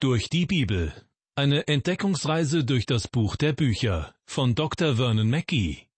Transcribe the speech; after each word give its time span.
Durch 0.00 0.30
die 0.30 0.46
Bibel. 0.46 0.92
Eine 1.34 1.66
Entdeckungsreise 1.66 2.62
durch 2.62 2.86
das 2.86 3.08
Buch 3.08 3.34
der 3.34 3.52
Bücher 3.52 4.14
von 4.26 4.54
Dr. 4.54 4.94
Vernon 4.94 5.28
Mackey. 5.28 5.88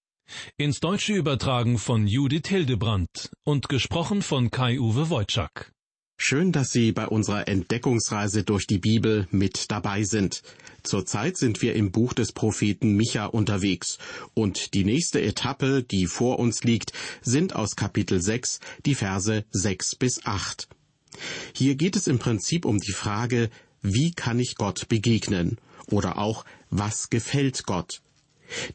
Ins 0.56 0.80
Deutsche 0.80 1.12
übertragen 1.12 1.76
von 1.76 2.06
Judith 2.06 2.48
Hildebrandt 2.48 3.30
und 3.44 3.68
gesprochen 3.68 4.22
von 4.22 4.50
Kai-Uwe 4.50 5.10
Wojczak. 5.10 5.74
Schön, 6.16 6.50
dass 6.50 6.71
Sie 6.71 6.92
bei 6.92 7.08
unserer 7.08 7.46
Entdeckungsreise 7.46 8.42
durch 8.42 8.66
die 8.66 8.78
Bibel 8.78 9.28
mit 9.32 9.71
dabei 9.71 10.03
sind. 10.05 10.41
Zurzeit 10.82 11.37
sind 11.37 11.61
wir 11.61 11.75
im 11.75 11.93
Buch 11.93 12.14
des 12.14 12.32
Propheten 12.32 12.96
Micha 12.96 13.27
unterwegs 13.27 13.98
und 14.32 14.73
die 14.73 14.85
nächste 14.85 15.21
Etappe, 15.21 15.82
die 15.82 16.07
vor 16.07 16.39
uns 16.39 16.64
liegt, 16.64 16.95
sind 17.21 17.55
aus 17.55 17.77
Kapitel 17.77 18.23
6 18.23 18.61
die 18.87 18.95
Verse 18.95 19.45
6 19.51 19.96
bis 19.96 20.25
8. 20.25 20.69
Hier 21.55 21.75
geht 21.75 21.96
es 21.96 22.07
im 22.07 22.19
Prinzip 22.19 22.64
um 22.64 22.79
die 22.79 22.93
Frage, 22.93 23.51
wie 23.82 24.12
kann 24.12 24.38
ich 24.38 24.56
Gott 24.56 24.88
begegnen? 24.88 25.58
Oder 25.86 26.18
auch, 26.18 26.44
was 26.71 27.11
gefällt 27.11 27.64
Gott? 27.66 28.02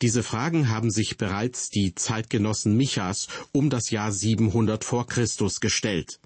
Diese 0.02 0.23
Fragen 0.23 0.70
haben 0.70 0.90
sich 0.90 1.18
bereits 1.18 1.70
die 1.70 1.96
Zeitgenossen 1.96 2.76
Michas 2.77 3.27
um 3.52 3.70
das 3.70 3.90
Jahr 3.90 4.12
700 4.12 4.84
vor 4.84 5.08
Christus 5.08 5.60
gestellt. 5.60 6.20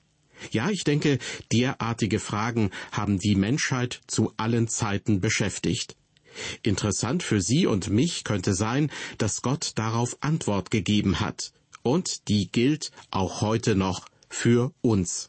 Ja, 0.52 0.70
ich 0.70 0.84
denke, 0.84 1.20
derartige 1.52 2.20
Fragen 2.20 2.72
haben 2.92 3.20
die 3.20 3.36
Menschheit 3.36 4.02
zu 4.08 4.34
allen 4.38 4.68
Zeiten 4.68 5.20
beschäftigt. 5.20 5.96
Interessant 6.64 7.24
für 7.24 7.42
Sie 7.42 7.66
und 7.66 7.90
mich 7.90 8.24
könnte 8.24 8.54
sein, 8.54 8.92
dass 9.18 9.42
Gott 9.42 9.74
darauf 9.76 10.18
Antwort 10.22 10.72
gegeben 10.72 11.20
hat. 11.20 11.52
Und 11.82 12.28
die 12.30 12.52
gilt 12.52 12.92
auch 13.10 13.42
heute 13.42 13.76
noch 13.76 14.08
für 14.30 14.72
uns. 14.82 15.29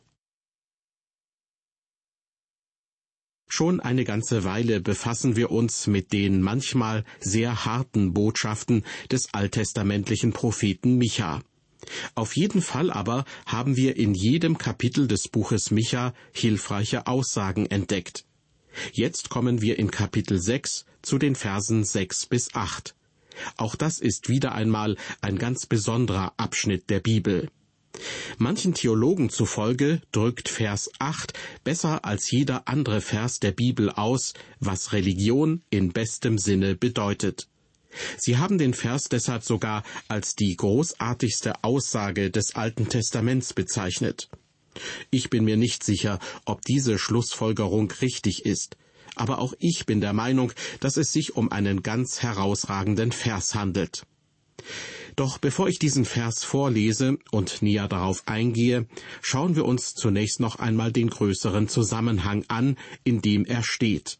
Schon 3.53 3.81
eine 3.81 4.05
ganze 4.05 4.45
Weile 4.45 4.81
befassen 4.81 5.35
wir 5.35 5.51
uns 5.51 5.89
mit 5.89 6.13
den 6.13 6.41
manchmal 6.41 7.05
sehr 7.19 7.65
harten 7.65 8.15
Botschaften 8.15 8.85
des 9.11 9.35
alttestamentlichen 9.35 10.33
Propheten 10.33 10.99
Micha. 10.99 11.43
Auf 12.15 12.37
jeden 12.37 12.63
Fall 12.63 12.93
aber 12.93 13.25
haben 13.47 13.77
wir 13.77 13.97
in 13.97 14.15
jedem 14.15 14.57
Kapitel 14.57 15.09
des 15.09 15.27
Buches 15.27 15.73
Micha 15.73 16.15
hilfreiche 16.33 17.09
Aussagen 17.09 17.67
entdeckt. 17.67 18.25
Jetzt 18.93 19.31
kommen 19.31 19.61
wir 19.61 19.81
in 19.81 19.91
Kapitel 19.91 20.41
6 20.41 20.85
zu 21.03 21.19
den 21.19 21.35
Versen 21.35 21.83
6 21.83 22.27
bis 22.27 22.55
8. 22.55 22.95
Auch 23.57 23.75
das 23.75 23.99
ist 23.99 24.29
wieder 24.29 24.53
einmal 24.53 24.97
ein 25.23 25.39
ganz 25.39 25.67
besonderer 25.67 26.35
Abschnitt 26.37 26.89
der 26.89 27.01
Bibel. 27.01 27.51
Manchen 28.39 28.75
Theologen 28.75 29.31
zufolge 29.31 30.01
drückt 30.13 30.49
Vers 30.49 30.91
8 30.99 31.33
besser 31.65 32.05
als 32.05 32.31
jeder 32.31 32.69
andere 32.69 33.01
Vers 33.01 33.41
der 33.41 33.53
Bibel 33.53 33.91
aus, 33.91 34.33
was 34.61 34.93
Religion 34.93 35.63
in 35.71 35.93
bestem 35.93 36.39
Sinne 36.39 36.75
bedeutet. 36.77 37.49
Sie 38.17 38.39
haben 38.39 38.59
den 38.59 38.75
Vers 38.75 39.05
deshalb 39.11 39.43
sogar 39.43 39.83
als 40.09 40.37
die 40.37 40.57
großartigste 40.57 41.65
Aussage 41.65 42.31
des 42.31 42.55
Alten 42.55 42.89
Testaments 42.89 43.53
bezeichnet. 43.53 44.31
Ich 45.11 45.31
bin 45.31 45.45
mir 45.45 45.57
nicht 45.57 45.83
sicher, 45.83 46.21
ob 46.45 46.63
diese 46.63 46.99
Schlussfolgerung 46.99 47.91
richtig 48.01 48.47
ist, 48.47 48.77
aber 49.17 49.39
auch 49.41 49.55
ich 49.59 49.87
bin 49.87 50.01
der 50.01 50.13
Meinung, 50.13 50.53
dass 50.79 50.97
es 50.97 51.13
sich 51.13 51.35
um 51.37 51.51
einen 51.51 51.83
ganz 51.83 52.23
herausragenden 52.23 53.11
Vers 53.11 53.55
handelt. 53.55 54.07
Doch 55.21 55.37
bevor 55.37 55.69
ich 55.69 55.79
diesen 55.79 56.07
Vers 56.07 56.45
vorlese 56.45 57.19
und 57.31 57.61
näher 57.61 57.89
darauf 57.89 58.23
eingehe, 58.25 58.87
schauen 59.21 59.55
wir 59.55 59.67
uns 59.67 59.93
zunächst 59.93 60.41
noch 60.41 60.57
einmal 60.57 60.93
den 60.93 61.11
größeren 61.11 61.69
Zusammenhang 61.69 62.47
an, 62.49 62.79
in 63.05 63.21
dem 63.21 63.45
er 63.45 63.63
steht. 63.63 64.19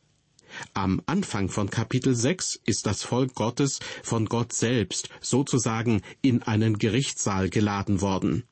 Am 0.75 1.01
Anfang 1.07 1.49
von 1.49 1.71
Kapitel 1.71 2.15
6 2.15 2.61
ist 2.67 2.85
das 2.85 3.03
Volk 3.03 3.35
Gottes 3.35 3.81
von 4.03 4.27
Gott 4.27 4.53
selbst 4.53 5.09
sozusagen 5.23 6.03
in 6.21 6.43
einen 6.43 6.77
Gerichtssaal 6.77 7.49
geladen 7.49 8.03
worden. 8.03 8.45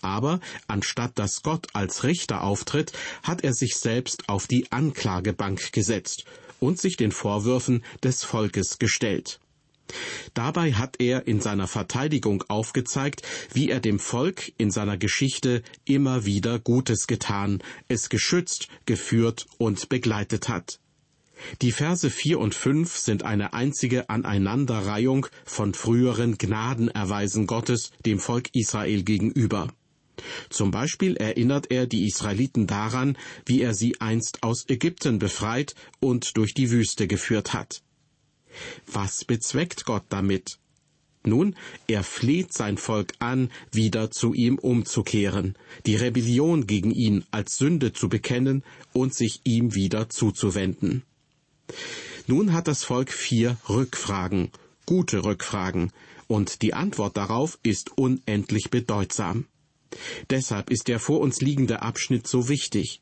Aber 0.00 0.38
anstatt 0.68 1.18
dass 1.18 1.42
Gott 1.42 1.66
als 1.72 2.04
Richter 2.04 2.44
auftritt, 2.44 2.92
hat 3.24 3.42
er 3.42 3.54
sich 3.54 3.74
selbst 3.74 4.28
auf 4.28 4.46
die 4.46 4.70
Anklagebank 4.70 5.72
gesetzt 5.72 6.26
und 6.60 6.80
sich 6.80 6.96
den 6.96 7.10
Vorwürfen 7.10 7.82
des 8.04 8.22
Volkes 8.22 8.78
gestellt. 8.78 9.40
Dabei 10.34 10.72
hat 10.72 10.96
er 11.00 11.26
in 11.26 11.40
seiner 11.40 11.66
Verteidigung 11.66 12.44
aufgezeigt, 12.48 13.22
wie 13.52 13.70
er 13.70 13.80
dem 13.80 13.98
Volk 13.98 14.52
in 14.58 14.70
seiner 14.70 14.96
Geschichte 14.96 15.62
immer 15.84 16.24
wieder 16.24 16.58
Gutes 16.58 17.06
getan, 17.06 17.62
es 17.88 18.08
geschützt, 18.08 18.68
geführt 18.86 19.46
und 19.58 19.88
begleitet 19.88 20.48
hat. 20.48 20.80
Die 21.62 21.72
Verse 21.72 22.10
vier 22.10 22.40
und 22.40 22.54
fünf 22.54 22.96
sind 22.96 23.22
eine 23.22 23.52
einzige 23.52 24.10
Aneinanderreihung 24.10 25.26
von 25.44 25.72
früheren 25.72 26.36
Gnadenerweisen 26.36 27.46
Gottes 27.46 27.92
dem 28.04 28.18
Volk 28.18 28.48
Israel 28.54 29.04
gegenüber. 29.04 29.68
Zum 30.50 30.72
Beispiel 30.72 31.16
erinnert 31.16 31.70
er 31.70 31.86
die 31.86 32.06
Israeliten 32.06 32.66
daran, 32.66 33.16
wie 33.46 33.62
er 33.62 33.74
sie 33.74 34.00
einst 34.00 34.42
aus 34.42 34.68
Ägypten 34.68 35.20
befreit 35.20 35.74
und 36.00 36.36
durch 36.36 36.54
die 36.54 36.70
Wüste 36.70 37.06
geführt 37.06 37.52
hat. 37.52 37.82
Was 38.86 39.24
bezweckt 39.24 39.84
Gott 39.84 40.04
damit? 40.08 40.58
Nun, 41.24 41.56
er 41.86 42.04
fleht 42.04 42.52
sein 42.52 42.78
Volk 42.78 43.12
an, 43.18 43.50
wieder 43.72 44.10
zu 44.10 44.34
ihm 44.34 44.58
umzukehren, 44.58 45.56
die 45.84 45.96
Rebellion 45.96 46.66
gegen 46.66 46.90
ihn 46.90 47.24
als 47.30 47.56
Sünde 47.56 47.92
zu 47.92 48.08
bekennen 48.08 48.62
und 48.92 49.14
sich 49.14 49.40
ihm 49.44 49.74
wieder 49.74 50.08
zuzuwenden. 50.08 51.02
Nun 52.26 52.52
hat 52.52 52.68
das 52.68 52.84
Volk 52.84 53.12
vier 53.12 53.58
Rückfragen, 53.68 54.50
gute 54.86 55.24
Rückfragen, 55.24 55.92
und 56.26 56.62
die 56.62 56.74
Antwort 56.74 57.16
darauf 57.16 57.58
ist 57.62 57.96
unendlich 57.96 58.70
bedeutsam. 58.70 59.46
Deshalb 60.30 60.70
ist 60.70 60.88
der 60.88 61.00
vor 61.00 61.20
uns 61.20 61.40
liegende 61.40 61.82
Abschnitt 61.82 62.26
so 62.28 62.48
wichtig. 62.48 63.00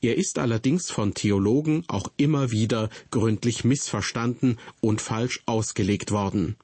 Er 0.00 0.16
ist 0.16 0.38
allerdings 0.38 0.90
von 0.90 1.14
Theologen 1.14 1.84
auch 1.88 2.10
immer 2.16 2.50
wieder 2.50 2.90
gründlich 3.10 3.64
missverstanden 3.64 4.58
und 4.80 5.00
falsch 5.00 5.42
ausgelegt 5.46 6.10
worden. 6.10 6.56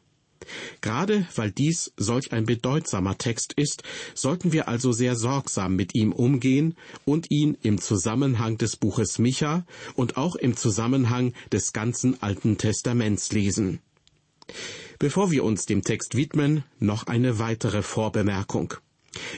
Gerade 0.81 1.27
weil 1.35 1.51
dies 1.51 1.93
solch 1.97 2.33
ein 2.33 2.47
bedeutsamer 2.47 3.19
Text 3.19 3.53
ist, 3.53 3.83
sollten 4.15 4.53
wir 4.53 4.69
also 4.69 4.93
sehr 4.93 5.15
sorgsam 5.15 5.77
mit 5.77 5.95
ihm 5.95 6.13
umgehen 6.13 6.75
und 7.05 7.31
ihn 7.31 7.57
im 7.63 7.81
Zusammenhang 7.81 8.57
des 8.57 8.77
Buches 8.77 9.19
Micha 9.19 9.67
und 9.95 10.17
auch 10.17 10.37
im 10.37 10.57
Zusammenhang 10.57 11.35
des 11.53 11.73
ganzen 11.73 12.23
Alten 12.23 12.57
Testaments 12.57 13.33
lesen. 13.33 13.81
Bevor 14.99 15.31
wir 15.31 15.45
uns 15.45 15.67
dem 15.67 15.83
Text 15.83 16.17
widmen, 16.17 16.65
noch 16.79 17.07
eine 17.07 17.39
weitere 17.39 17.83
Vorbemerkung. 17.83 18.75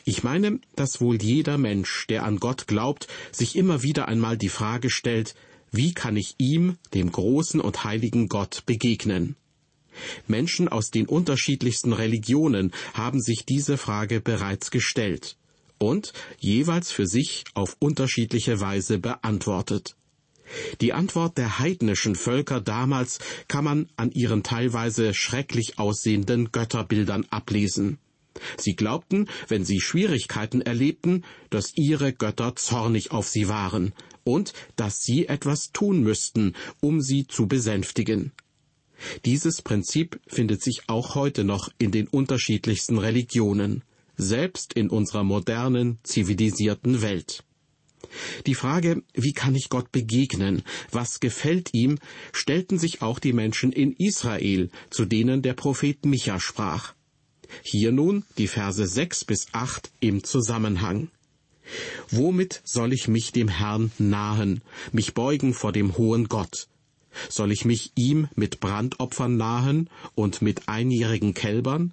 Ich 0.04 0.22
meine, 0.22 0.60
dass 0.76 1.00
wohl 1.00 1.22
jeder 1.22 1.58
Mensch, 1.58 2.06
der 2.08 2.24
an 2.24 2.38
Gott 2.38 2.66
glaubt, 2.66 3.08
sich 3.30 3.56
immer 3.56 3.82
wieder 3.82 4.08
einmal 4.08 4.36
die 4.36 4.50
Frage 4.50 4.90
stellt, 4.90 5.34
wie 5.70 5.94
kann 5.94 6.16
ich 6.16 6.34
ihm, 6.38 6.76
dem 6.92 7.10
großen 7.10 7.60
und 7.60 7.84
heiligen 7.84 8.28
Gott, 8.28 8.64
begegnen? 8.66 9.36
Menschen 10.26 10.68
aus 10.68 10.90
den 10.90 11.06
unterschiedlichsten 11.06 11.92
Religionen 11.92 12.72
haben 12.94 13.20
sich 13.20 13.44
diese 13.46 13.76
Frage 13.76 14.20
bereits 14.20 14.70
gestellt 14.70 15.36
und 15.78 16.12
jeweils 16.38 16.92
für 16.92 17.06
sich 17.06 17.44
auf 17.54 17.76
unterschiedliche 17.78 18.60
Weise 18.60 18.98
beantwortet. 18.98 19.96
Die 20.80 20.92
Antwort 20.92 21.38
der 21.38 21.58
heidnischen 21.58 22.14
Völker 22.14 22.60
damals 22.60 23.18
kann 23.48 23.64
man 23.64 23.88
an 23.96 24.12
ihren 24.12 24.42
teilweise 24.42 25.14
schrecklich 25.14 25.78
aussehenden 25.78 26.52
Götterbildern 26.52 27.26
ablesen. 27.30 27.98
Sie 28.56 28.74
glaubten, 28.74 29.28
wenn 29.48 29.64
sie 29.64 29.80
Schwierigkeiten 29.80 30.60
erlebten, 30.60 31.24
dass 31.50 31.76
ihre 31.76 32.12
Götter 32.12 32.56
zornig 32.56 33.10
auf 33.10 33.28
sie 33.28 33.48
waren 33.48 33.92
und 34.24 34.52
dass 34.76 35.00
sie 35.02 35.26
etwas 35.26 35.72
tun 35.72 36.02
müssten, 36.02 36.54
um 36.80 37.00
sie 37.00 37.26
zu 37.26 37.46
besänftigen. 37.46 38.32
Dieses 39.24 39.62
Prinzip 39.62 40.20
findet 40.26 40.62
sich 40.62 40.82
auch 40.86 41.14
heute 41.14 41.44
noch 41.44 41.70
in 41.78 41.90
den 41.90 42.06
unterschiedlichsten 42.06 42.98
Religionen, 42.98 43.82
selbst 44.16 44.74
in 44.74 44.90
unserer 44.90 45.24
modernen, 45.24 45.98
zivilisierten 46.02 47.02
Welt. 47.02 47.44
Die 48.46 48.54
Frage, 48.54 49.02
wie 49.14 49.32
kann 49.32 49.54
ich 49.54 49.68
Gott 49.68 49.92
begegnen, 49.92 50.62
was 50.90 51.20
gefällt 51.20 51.72
ihm, 51.72 51.98
stellten 52.32 52.78
sich 52.78 53.00
auch 53.00 53.18
die 53.18 53.32
Menschen 53.32 53.72
in 53.72 53.92
Israel, 53.92 54.70
zu 54.90 55.04
denen 55.04 55.42
der 55.42 55.54
Prophet 55.54 56.04
Micha 56.04 56.38
sprach. 56.40 56.94
Hier 57.62 57.92
nun 57.92 58.24
die 58.38 58.48
Verse 58.48 58.86
sechs 58.86 59.24
bis 59.24 59.46
acht 59.52 59.90
im 60.00 60.24
Zusammenhang. 60.24 61.08
Womit 62.10 62.60
soll 62.64 62.92
ich 62.92 63.08
mich 63.08 63.32
dem 63.32 63.48
Herrn 63.48 63.92
nahen, 63.98 64.62
mich 64.92 65.14
beugen 65.14 65.54
vor 65.54 65.72
dem 65.72 65.96
hohen 65.96 66.28
Gott? 66.28 66.68
Soll 67.28 67.52
ich 67.52 67.64
mich 67.64 67.92
ihm 67.94 68.28
mit 68.34 68.60
Brandopfern 68.60 69.36
nahen 69.36 69.90
und 70.14 70.42
mit 70.42 70.68
einjährigen 70.68 71.34
Kälbern? 71.34 71.92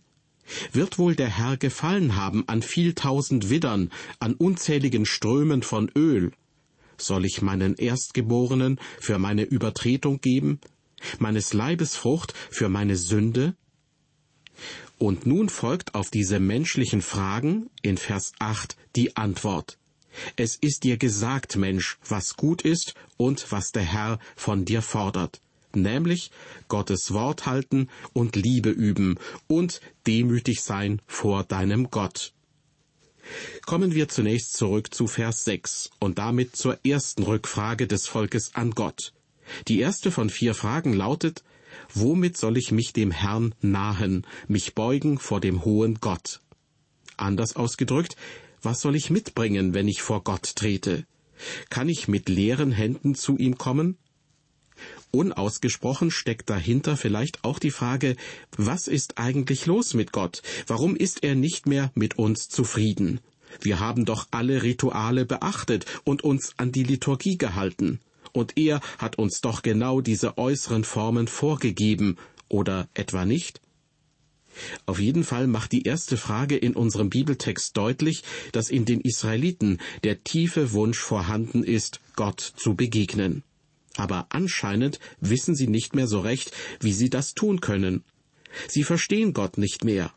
Wird 0.71 0.97
wohl 0.97 1.15
der 1.15 1.29
Herr 1.29 1.57
gefallen 1.57 2.15
haben 2.15 2.47
an 2.47 2.61
viel 2.61 2.93
tausend 2.93 3.49
Widdern, 3.49 3.91
an 4.19 4.33
unzähligen 4.33 5.05
Strömen 5.05 5.61
von 5.61 5.91
Öl? 5.95 6.31
soll 7.01 7.25
ich 7.25 7.41
meinen 7.41 7.75
Erstgeborenen 7.75 8.79
für 8.99 9.19
meine 9.19 9.43
Übertretung 9.43 10.21
geben, 10.21 10.59
meines 11.17 11.53
Leibes 11.53 11.95
Frucht 11.95 12.33
für 12.49 12.69
meine 12.69 12.95
Sünde? 12.95 13.55
Und 14.99 15.25
nun 15.25 15.47
folgt 15.47 15.95
auf 15.95 16.11
diese 16.11 16.39
menschlichen 16.39 17.01
Fragen 17.01 17.69
in 17.81 17.97
Vers 17.97 18.33
8 18.39 18.75
die 18.97 19.15
Antwort. 19.15 19.77
Es 20.35 20.57
ist 20.57 20.83
dir 20.83 20.97
gesagt, 20.97 21.55
Mensch, 21.55 21.97
was 22.07 22.35
gut 22.35 22.63
ist 22.63 22.95
und 23.15 23.51
was 23.51 23.71
der 23.71 23.83
Herr 23.83 24.19
von 24.35 24.65
dir 24.65 24.81
fordert, 24.81 25.41
nämlich 25.73 26.31
Gottes 26.67 27.13
Wort 27.13 27.45
halten 27.45 27.87
und 28.11 28.35
Liebe 28.35 28.69
üben 28.69 29.17
und 29.47 29.79
demütig 30.05 30.61
sein 30.61 31.01
vor 31.07 31.45
deinem 31.45 31.89
Gott. 31.91 32.33
Kommen 33.65 33.93
wir 33.93 34.09
zunächst 34.09 34.57
zurück 34.57 34.93
zu 34.93 35.07
Vers 35.07 35.45
6 35.45 35.91
und 35.99 36.17
damit 36.17 36.57
zur 36.57 36.77
ersten 36.85 37.23
Rückfrage 37.23 37.87
des 37.87 38.07
Volkes 38.07 38.53
an 38.53 38.71
Gott. 38.71 39.13
Die 39.69 39.79
erste 39.79 40.11
von 40.11 40.29
vier 40.29 40.55
Fragen 40.55 40.93
lautet, 40.93 41.43
Womit 41.93 42.37
soll 42.37 42.57
ich 42.57 42.71
mich 42.71 42.93
dem 42.93 43.11
Herrn 43.11 43.55
nahen, 43.61 44.25
mich 44.47 44.75
beugen 44.75 45.19
vor 45.19 45.41
dem 45.41 45.65
hohen 45.65 45.99
Gott? 45.99 46.41
Anders 47.17 47.55
ausgedrückt, 47.55 48.15
was 48.61 48.81
soll 48.81 48.95
ich 48.95 49.09
mitbringen, 49.09 49.73
wenn 49.73 49.87
ich 49.87 50.01
vor 50.01 50.23
Gott 50.23 50.55
trete? 50.55 51.05
Kann 51.69 51.89
ich 51.89 52.07
mit 52.07 52.29
leeren 52.29 52.71
Händen 52.71 53.15
zu 53.15 53.37
ihm 53.37 53.57
kommen? 53.57 53.97
Unausgesprochen 55.11 56.11
steckt 56.11 56.49
dahinter 56.49 56.95
vielleicht 56.95 57.43
auch 57.43 57.59
die 57.59 57.71
Frage, 57.71 58.15
was 58.55 58.87
ist 58.87 59.17
eigentlich 59.17 59.65
los 59.65 59.93
mit 59.93 60.11
Gott? 60.11 60.41
Warum 60.67 60.95
ist 60.95 61.23
er 61.23 61.35
nicht 61.35 61.65
mehr 61.65 61.91
mit 61.95 62.17
uns 62.17 62.49
zufrieden? 62.49 63.19
Wir 63.61 63.79
haben 63.79 64.05
doch 64.05 64.27
alle 64.31 64.61
Rituale 64.61 65.25
beachtet 65.25 65.85
und 66.03 66.23
uns 66.23 66.53
an 66.57 66.71
die 66.71 66.83
Liturgie 66.83 67.37
gehalten. 67.37 67.99
Und 68.31 68.57
er 68.57 68.81
hat 68.97 69.17
uns 69.17 69.41
doch 69.41 69.61
genau 69.61 70.01
diese 70.01 70.37
äußeren 70.37 70.83
Formen 70.83 71.27
vorgegeben, 71.27 72.17
oder 72.49 72.89
etwa 72.95 73.25
nicht? 73.25 73.61
Auf 74.85 74.99
jeden 74.99 75.23
Fall 75.23 75.47
macht 75.47 75.71
die 75.71 75.83
erste 75.83 76.17
Frage 76.17 76.57
in 76.57 76.75
unserem 76.75 77.09
Bibeltext 77.09 77.77
deutlich, 77.77 78.23
dass 78.51 78.69
in 78.69 78.85
den 78.85 78.99
Israeliten 79.01 79.77
der 80.03 80.23
tiefe 80.23 80.73
Wunsch 80.73 80.97
vorhanden 80.97 81.63
ist, 81.63 82.01
Gott 82.15 82.41
zu 82.41 82.75
begegnen. 82.75 83.43
Aber 83.95 84.27
anscheinend 84.29 84.99
wissen 85.21 85.55
sie 85.55 85.67
nicht 85.67 85.95
mehr 85.95 86.07
so 86.07 86.19
recht, 86.19 86.51
wie 86.79 86.93
sie 86.93 87.09
das 87.09 87.33
tun 87.33 87.61
können. 87.61 88.03
Sie 88.67 88.83
verstehen 88.83 89.33
Gott 89.33 89.57
nicht 89.57 89.83
mehr. 89.83 90.11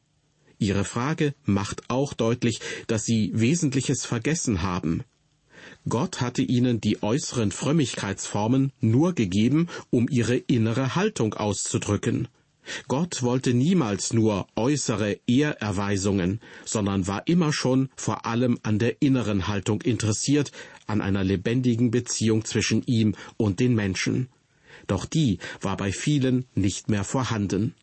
Ihre 0.58 0.84
Frage 0.84 1.34
macht 1.44 1.90
auch 1.90 2.14
deutlich, 2.14 2.60
dass 2.86 3.04
sie 3.04 3.32
Wesentliches 3.34 4.06
vergessen 4.06 4.62
haben. 4.62 5.02
Gott 5.88 6.20
hatte 6.20 6.42
ihnen 6.42 6.80
die 6.80 7.02
äußeren 7.02 7.50
Frömmigkeitsformen 7.50 8.72
nur 8.80 9.14
gegeben, 9.14 9.68
um 9.90 10.08
ihre 10.08 10.36
innere 10.36 10.94
Haltung 10.94 11.34
auszudrücken. 11.34 12.28
Gott 12.86 13.22
wollte 13.22 13.54
niemals 13.54 14.12
nur 14.12 14.46
äußere 14.54 15.18
Ehrerweisungen, 15.26 16.40
sondern 16.64 17.08
war 17.08 17.26
immer 17.26 17.52
schon 17.52 17.88
vor 17.96 18.24
allem 18.24 18.60
an 18.62 18.78
der 18.78 19.02
inneren 19.02 19.48
Haltung 19.48 19.82
interessiert, 19.82 20.52
an 20.86 21.00
einer 21.00 21.24
lebendigen 21.24 21.90
Beziehung 21.90 22.44
zwischen 22.44 22.84
ihm 22.86 23.16
und 23.36 23.58
den 23.58 23.74
Menschen. 23.74 24.28
Doch 24.86 25.04
die 25.04 25.38
war 25.60 25.76
bei 25.76 25.90
vielen 25.92 26.46
nicht 26.54 26.88
mehr 26.88 27.04
vorhanden. 27.04 27.74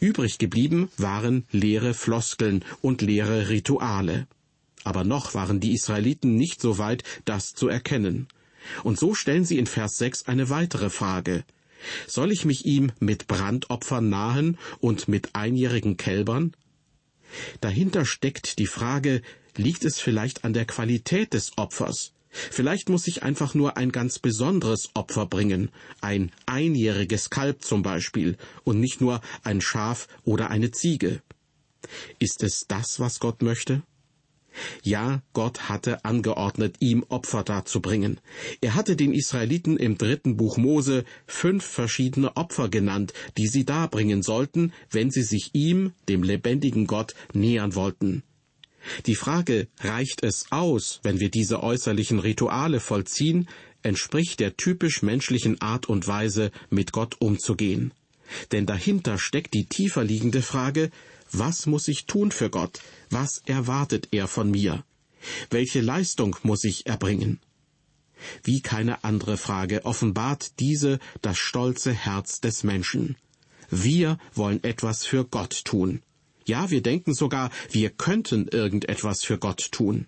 Übrig 0.00 0.38
geblieben 0.38 0.90
waren 0.98 1.44
leere 1.52 1.94
Floskeln 1.94 2.64
und 2.82 3.02
leere 3.02 3.48
Rituale. 3.48 4.26
Aber 4.84 5.04
noch 5.04 5.34
waren 5.34 5.60
die 5.60 5.72
Israeliten 5.72 6.36
nicht 6.36 6.60
so 6.60 6.78
weit, 6.78 7.02
das 7.24 7.54
zu 7.54 7.68
erkennen. 7.68 8.28
Und 8.82 8.98
so 8.98 9.14
stellen 9.14 9.44
sie 9.44 9.58
in 9.58 9.66
Vers 9.66 9.96
6 9.98 10.26
eine 10.26 10.50
weitere 10.50 10.90
Frage. 10.90 11.44
Soll 12.06 12.32
ich 12.32 12.44
mich 12.44 12.64
ihm 12.64 12.92
mit 13.00 13.26
Brandopfern 13.26 14.08
nahen 14.08 14.58
und 14.80 15.08
mit 15.08 15.34
einjährigen 15.34 15.96
Kälbern? 15.96 16.54
Dahinter 17.60 18.04
steckt 18.04 18.58
die 18.58 18.66
Frage, 18.66 19.22
liegt 19.56 19.84
es 19.84 20.00
vielleicht 20.00 20.44
an 20.44 20.52
der 20.52 20.64
Qualität 20.64 21.34
des 21.34 21.58
Opfers? 21.58 22.12
Vielleicht 22.30 22.88
muss 22.88 23.06
ich 23.06 23.22
einfach 23.22 23.54
nur 23.54 23.76
ein 23.76 23.92
ganz 23.92 24.18
besonderes 24.18 24.90
Opfer 24.94 25.26
bringen, 25.26 25.70
ein 26.00 26.32
einjähriges 26.46 27.30
Kalb 27.30 27.62
zum 27.62 27.82
Beispiel, 27.82 28.36
und 28.64 28.80
nicht 28.80 29.00
nur 29.00 29.20
ein 29.44 29.60
Schaf 29.60 30.08
oder 30.24 30.50
eine 30.50 30.72
Ziege. 30.72 31.22
Ist 32.18 32.42
es 32.42 32.66
das, 32.66 32.98
was 32.98 33.20
Gott 33.20 33.42
möchte? 33.42 33.82
Ja, 34.82 35.22
Gott 35.32 35.68
hatte 35.68 36.04
angeordnet, 36.04 36.76
ihm 36.80 37.04
Opfer 37.08 37.42
darzubringen. 37.42 38.20
Er 38.60 38.74
hatte 38.74 38.96
den 38.96 39.12
Israeliten 39.12 39.76
im 39.76 39.98
dritten 39.98 40.36
Buch 40.36 40.56
Mose 40.56 41.04
fünf 41.26 41.64
verschiedene 41.64 42.36
Opfer 42.36 42.68
genannt, 42.68 43.12
die 43.36 43.46
sie 43.46 43.64
darbringen 43.64 44.22
sollten, 44.22 44.72
wenn 44.90 45.10
sie 45.10 45.22
sich 45.22 45.50
ihm, 45.54 45.92
dem 46.08 46.22
lebendigen 46.22 46.86
Gott, 46.86 47.14
nähern 47.32 47.74
wollten. 47.74 48.22
Die 49.06 49.14
Frage, 49.14 49.68
reicht 49.80 50.22
es 50.22 50.46
aus, 50.50 51.00
wenn 51.02 51.20
wir 51.20 51.30
diese 51.30 51.62
äußerlichen 51.62 52.18
Rituale 52.18 52.80
vollziehen, 52.80 53.48
entspricht 53.82 54.40
der 54.40 54.56
typisch 54.56 55.02
menschlichen 55.02 55.60
Art 55.60 55.88
und 55.88 56.06
Weise, 56.06 56.50
mit 56.70 56.92
Gott 56.92 57.16
umzugehen. 57.20 57.92
Denn 58.52 58.66
dahinter 58.66 59.18
steckt 59.18 59.54
die 59.54 59.66
tiefer 59.66 60.04
liegende 60.04 60.42
Frage, 60.42 60.90
was 61.38 61.66
muss 61.66 61.88
ich 61.88 62.06
tun 62.06 62.30
für 62.30 62.50
Gott? 62.50 62.80
Was 63.10 63.42
erwartet 63.46 64.08
er 64.12 64.28
von 64.28 64.50
mir? 64.50 64.84
Welche 65.50 65.80
Leistung 65.80 66.36
muss 66.42 66.64
ich 66.64 66.86
erbringen? 66.86 67.40
Wie 68.42 68.60
keine 68.60 69.04
andere 69.04 69.36
Frage 69.36 69.84
offenbart 69.84 70.58
diese 70.60 70.98
das 71.22 71.38
stolze 71.38 71.92
Herz 71.92 72.40
des 72.40 72.62
Menschen. 72.62 73.16
Wir 73.70 74.18
wollen 74.34 74.62
etwas 74.62 75.04
für 75.04 75.24
Gott 75.24 75.64
tun. 75.64 76.02
Ja, 76.46 76.70
wir 76.70 76.82
denken 76.82 77.14
sogar, 77.14 77.50
wir 77.70 77.90
könnten 77.90 78.48
irgendetwas 78.48 79.24
für 79.24 79.38
Gott 79.38 79.72
tun. 79.72 80.06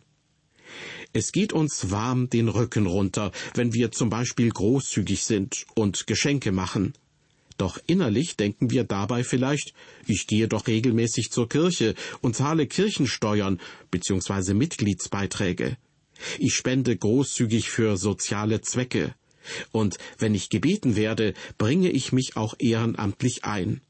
Es 1.12 1.32
geht 1.32 1.52
uns 1.52 1.90
warm 1.90 2.29
den 2.29 2.49
Rücken 2.49 2.87
runter, 2.87 3.32
wenn 3.55 3.72
wir 3.72 3.90
zum 3.90 4.11
Beispiel 4.11 4.50
großzügig 4.50 5.25
sind 5.25 5.64
und 5.75 6.06
Geschenke 6.06 6.52
machen. 6.52 6.93
Doch 7.56 7.79
innerlich 7.87 8.37
denken 8.37 8.70
wir 8.70 8.85
dabei 8.85 9.25
vielleicht, 9.25 9.73
ich 10.06 10.26
gehe 10.26 10.49
doch 10.49 10.67
regelmäßig 10.67 11.31
zur 11.31 11.49
Kirche 11.49 11.94
und 12.20 12.37
zahle 12.37 12.67
Kirchensteuern 12.67 13.61
bzw. 13.91 14.55
Mitgliedsbeiträge. 14.55 15.76
Ich 16.38 16.55
spende 16.55 16.97
großzügig 16.97 17.70
für 17.70 17.97
soziale 17.97 18.61
Zwecke. 18.61 19.14
Und 19.73 19.99
wenn 20.19 20.35
ich 20.35 20.49
gebeten 20.49 20.97
werde, 20.97 21.35
bringe 21.56 21.91
ich 21.91 22.13
mich 22.13 22.36
auch 22.36 22.55
ehrenamtlich 22.58 23.44
ein. 23.44 23.81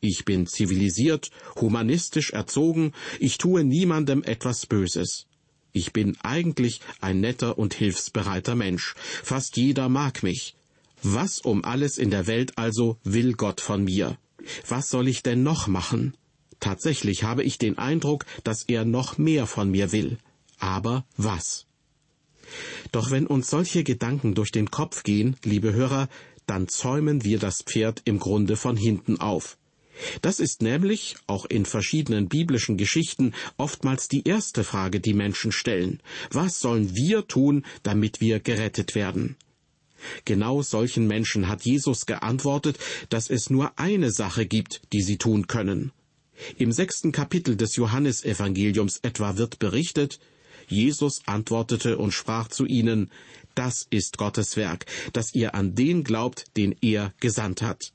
Ich 0.00 0.24
bin 0.24 0.46
zivilisiert, 0.46 1.30
humanistisch 1.56 2.30
erzogen, 2.30 2.92
ich 3.18 3.38
tue 3.38 3.64
niemandem 3.64 4.22
etwas 4.22 4.66
Böses. 4.66 5.26
Ich 5.72 5.92
bin 5.92 6.16
eigentlich 6.22 6.80
ein 7.00 7.20
netter 7.20 7.58
und 7.58 7.74
hilfsbereiter 7.74 8.54
Mensch. 8.54 8.94
Fast 8.96 9.56
jeder 9.56 9.88
mag 9.88 10.22
mich. 10.22 10.54
Was 11.02 11.38
um 11.38 11.64
alles 11.64 11.98
in 11.98 12.10
der 12.10 12.26
Welt 12.26 12.58
also 12.58 12.98
will 13.04 13.34
Gott 13.34 13.60
von 13.60 13.84
mir? 13.84 14.18
Was 14.66 14.88
soll 14.88 15.08
ich 15.08 15.22
denn 15.22 15.42
noch 15.42 15.66
machen? 15.66 16.16
Tatsächlich 16.60 17.22
habe 17.22 17.44
ich 17.44 17.58
den 17.58 17.78
Eindruck, 17.78 18.24
dass 18.42 18.64
er 18.64 18.84
noch 18.84 19.18
mehr 19.18 19.46
von 19.46 19.70
mir 19.70 19.92
will. 19.92 20.18
Aber 20.58 21.04
was? 21.16 21.66
Doch 22.90 23.10
wenn 23.10 23.26
uns 23.26 23.50
solche 23.50 23.84
Gedanken 23.84 24.34
durch 24.34 24.50
den 24.50 24.70
Kopf 24.70 25.02
gehen, 25.02 25.36
liebe 25.44 25.72
Hörer, 25.72 26.08
dann 26.46 26.66
zäumen 26.66 27.24
wir 27.24 27.38
das 27.38 27.62
Pferd 27.62 28.02
im 28.04 28.18
Grunde 28.18 28.56
von 28.56 28.76
hinten 28.76 29.20
auf. 29.20 29.58
Das 30.22 30.40
ist 30.40 30.62
nämlich, 30.62 31.16
auch 31.26 31.44
in 31.44 31.66
verschiedenen 31.66 32.28
biblischen 32.28 32.76
Geschichten, 32.76 33.34
oftmals 33.56 34.08
die 34.08 34.26
erste 34.26 34.64
Frage, 34.64 35.00
die 35.00 35.14
Menschen 35.14 35.52
stellen. 35.52 36.00
Was 36.30 36.60
sollen 36.60 36.94
wir 36.94 37.26
tun, 37.26 37.64
damit 37.82 38.20
wir 38.20 38.40
gerettet 38.40 38.94
werden? 38.94 39.36
Genau 40.24 40.62
solchen 40.62 41.06
Menschen 41.06 41.48
hat 41.48 41.64
Jesus 41.64 42.06
geantwortet, 42.06 42.78
dass 43.08 43.30
es 43.30 43.50
nur 43.50 43.78
eine 43.78 44.10
Sache 44.10 44.46
gibt, 44.46 44.82
die 44.92 45.02
sie 45.02 45.18
tun 45.18 45.46
können. 45.46 45.92
Im 46.56 46.72
sechsten 46.72 47.12
Kapitel 47.12 47.56
des 47.56 47.76
Johannesevangeliums 47.76 49.00
etwa 49.02 49.36
wird 49.36 49.58
berichtet, 49.58 50.20
Jesus 50.68 51.22
antwortete 51.26 51.98
und 51.98 52.12
sprach 52.12 52.48
zu 52.48 52.66
ihnen, 52.66 53.10
Das 53.54 53.86
ist 53.90 54.18
Gottes 54.18 54.56
Werk, 54.56 54.86
dass 55.12 55.34
ihr 55.34 55.54
an 55.54 55.74
den 55.74 56.04
glaubt, 56.04 56.44
den 56.56 56.76
er 56.80 57.12
gesandt 57.20 57.62
hat. 57.62 57.92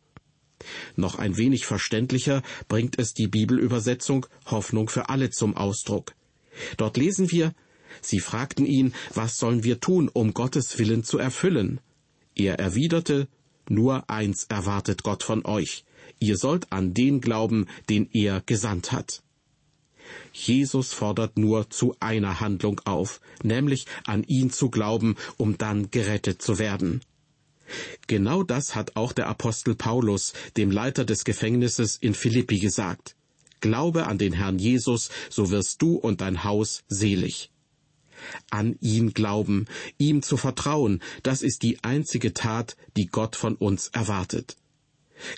Noch 0.96 1.20
ein 1.20 1.38
wenig 1.38 1.66
verständlicher 1.66 2.42
bringt 2.68 2.98
es 3.00 3.14
die 3.14 3.28
Bibelübersetzung 3.28 4.26
Hoffnung 4.46 4.90
für 4.90 5.10
alle 5.10 5.30
zum 5.30 5.56
Ausdruck. 5.56 6.16
Dort 6.78 6.98
lesen 6.98 7.32
wir, 7.32 7.54
Sie 8.02 8.20
fragten 8.20 8.66
ihn, 8.66 8.94
was 9.14 9.38
sollen 9.38 9.64
wir 9.64 9.80
tun, 9.80 10.10
um 10.12 10.34
Gottes 10.34 10.80
Willen 10.80 11.04
zu 11.04 11.20
erfüllen? 11.20 11.80
Er 12.36 12.60
erwiderte, 12.60 13.28
Nur 13.70 14.10
eins 14.10 14.46
erwartet 14.50 15.04
Gott 15.04 15.24
von 15.24 15.46
euch, 15.46 15.86
ihr 16.20 16.38
sollt 16.38 16.72
an 16.72 16.94
den 16.94 17.22
glauben, 17.22 17.68
den 17.90 18.10
er 18.12 18.42
gesandt 18.42 18.92
hat. 18.92 19.24
Jesus 20.34 20.92
fordert 20.92 21.38
nur 21.38 21.70
zu 21.70 21.96
einer 22.00 22.40
Handlung 22.42 22.82
auf, 22.86 23.22
nämlich 23.42 23.86
an 24.06 24.24
ihn 24.24 24.52
zu 24.52 24.70
glauben, 24.70 25.16
um 25.38 25.58
dann 25.58 25.92
gerettet 25.92 26.42
zu 26.42 26.60
werden. 26.60 27.02
Genau 28.08 28.44
das 28.44 28.76
hat 28.76 28.96
auch 28.96 29.14
der 29.14 29.28
Apostel 29.28 29.76
Paulus, 29.76 30.34
dem 30.58 30.70
Leiter 30.70 31.06
des 31.06 31.24
Gefängnisses 31.24 31.96
in 31.96 32.14
Philippi, 32.14 32.60
gesagt. 32.60 33.16
Glaube 33.62 34.08
an 34.08 34.18
den 34.18 34.34
Herrn 34.34 34.60
Jesus, 34.60 35.10
so 35.30 35.50
wirst 35.50 35.82
du 35.82 35.96
und 35.96 36.20
dein 36.20 36.44
Haus 36.44 36.84
selig. 36.90 37.53
An 38.50 38.76
ihn 38.82 39.14
glauben, 39.14 39.66
ihm 39.98 40.22
zu 40.22 40.38
vertrauen, 40.38 41.02
das 41.24 41.42
ist 41.42 41.64
die 41.64 41.84
einzige 41.84 42.34
Tat, 42.34 42.76
die 42.98 43.08
Gott 43.08 43.36
von 43.36 43.56
uns 43.56 43.88
erwartet. 43.90 44.58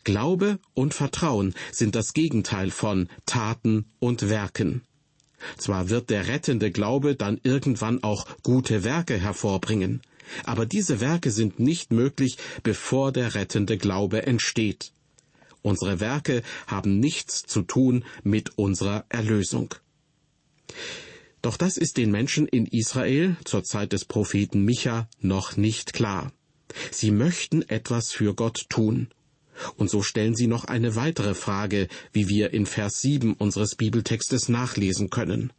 Glaube 0.04 0.60
und 0.74 0.94
Vertrauen 0.94 1.54
sind 1.72 1.96
das 1.96 2.14
Gegenteil 2.14 2.72
von 2.72 3.10
Taten 3.26 3.86
und 4.00 4.30
Werken. 4.30 4.82
Zwar 5.58 5.90
wird 5.90 6.10
der 6.10 6.28
rettende 6.28 6.72
Glaube 6.72 7.16
dann 7.16 7.40
irgendwann 7.44 8.04
auch 8.04 8.26
gute 8.42 8.84
Werke 8.84 9.18
hervorbringen, 9.18 10.02
aber 10.44 10.66
diese 10.66 11.02
Werke 11.02 11.32
sind 11.32 11.60
nicht 11.60 11.92
möglich, 11.92 12.38
bevor 12.64 13.12
der 13.12 13.36
rettende 13.36 13.78
Glaube 13.78 14.26
entsteht. 14.26 14.92
Unsere 15.62 16.00
Werke 16.00 16.44
haben 16.68 17.00
nichts 17.00 17.44
zu 17.44 17.62
tun 17.62 18.06
mit 18.24 18.58
unserer 18.58 19.06
Erlösung. 19.10 19.74
Doch 21.46 21.58
das 21.58 21.78
ist 21.78 21.98
den 21.98 22.10
Menschen 22.10 22.48
in 22.48 22.66
Israel 22.66 23.38
zur 23.44 23.64
Zeit 23.64 23.94
des 23.94 24.04
Propheten 24.04 24.66
Micha 24.66 25.08
noch 25.20 25.58
nicht 25.58 25.94
klar. 25.94 26.32
Sie 26.90 27.12
möchten 27.12 27.62
etwas 27.70 28.12
für 28.12 28.34
Gott 28.34 28.66
tun. 28.68 29.10
Und 29.76 29.92
so 29.92 30.02
stellen 30.02 30.34
sie 30.34 30.48
noch 30.48 30.66
eine 30.66 30.96
weitere 30.96 31.36
Frage, 31.36 31.88
wie 32.12 32.30
wir 32.30 32.52
in 32.52 32.66
Vers 32.66 33.00
7 33.02 33.34
unseres 33.36 33.76
Bibeltextes 33.76 34.50
nachlesen 34.50 35.12
können. 35.12 35.54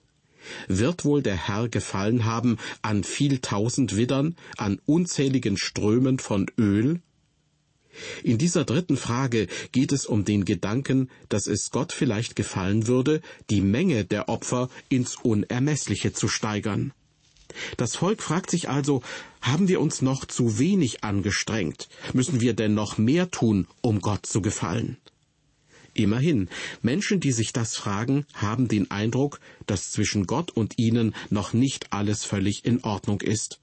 Wird 0.67 1.05
wohl 1.05 1.23
der 1.23 1.37
Herr 1.37 1.69
gefallen 1.69 2.25
haben 2.25 2.57
an 2.83 3.05
viel 3.05 3.39
tausend 3.39 3.95
Widdern, 3.95 4.35
an 4.57 4.81
unzähligen 4.87 5.57
Strömen 5.57 6.19
von 6.19 6.47
Öl? 6.59 7.01
In 8.23 8.39
dieser 8.39 8.65
dritten 8.65 8.97
Frage 8.97 9.47
geht 9.73 9.93
es 9.93 10.07
um 10.07 10.25
den 10.25 10.45
Gedanken, 10.45 11.11
dass 11.29 11.47
es 11.47 11.71
Gott 11.71 11.93
vielleicht 11.93 12.37
gefallen 12.37 12.87
würde, 12.87 13.21
die 13.51 13.61
Menge 13.61 14.05
der 14.05 14.29
Opfer 14.29 14.69
ins 14.89 15.17
Unermessliche 15.17 16.13
zu 16.13 16.29
steigern. 16.29 16.93
Das 17.77 17.97
Volk 17.97 18.23
fragt 18.23 18.51
sich 18.51 18.69
also, 18.69 19.03
haben 19.41 19.69
wir 19.69 19.81
uns 19.81 20.03
noch 20.03 20.25
zu 20.25 20.59
wenig 20.59 21.05
angestrengt? 21.05 21.89
Müssen 22.13 22.41
wir 22.41 22.55
denn 22.55 22.75
noch 22.75 22.99
mehr 22.99 23.31
tun, 23.31 23.67
um 23.81 24.01
Gott 24.01 24.27
zu 24.27 24.43
gefallen? 24.43 24.99
Immerhin, 25.95 26.51
Menschen, 26.83 27.21
die 27.21 27.33
sich 27.33 27.53
das 27.55 27.75
fragen, 27.75 28.27
haben 28.35 28.69
den 28.69 28.91
Eindruck, 28.91 29.41
dass 29.67 29.91
zwischen 29.91 30.27
Gott 30.27 30.51
und 30.51 30.79
ihnen 30.79 31.15
noch 31.31 31.55
nicht 31.55 31.93
alles 31.93 32.25
völlig 32.25 32.67
in 32.67 32.85
Ordnung 32.85 33.23
ist. 33.23 33.61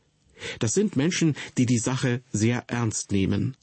Das 0.59 0.73
sind 0.73 0.95
Menschen, 0.95 1.35
die 1.57 1.67
die 1.67 1.77
Sache 1.77 2.21
sehr 2.31 2.63
ernst 2.67 3.11
nehmen. 3.11 3.55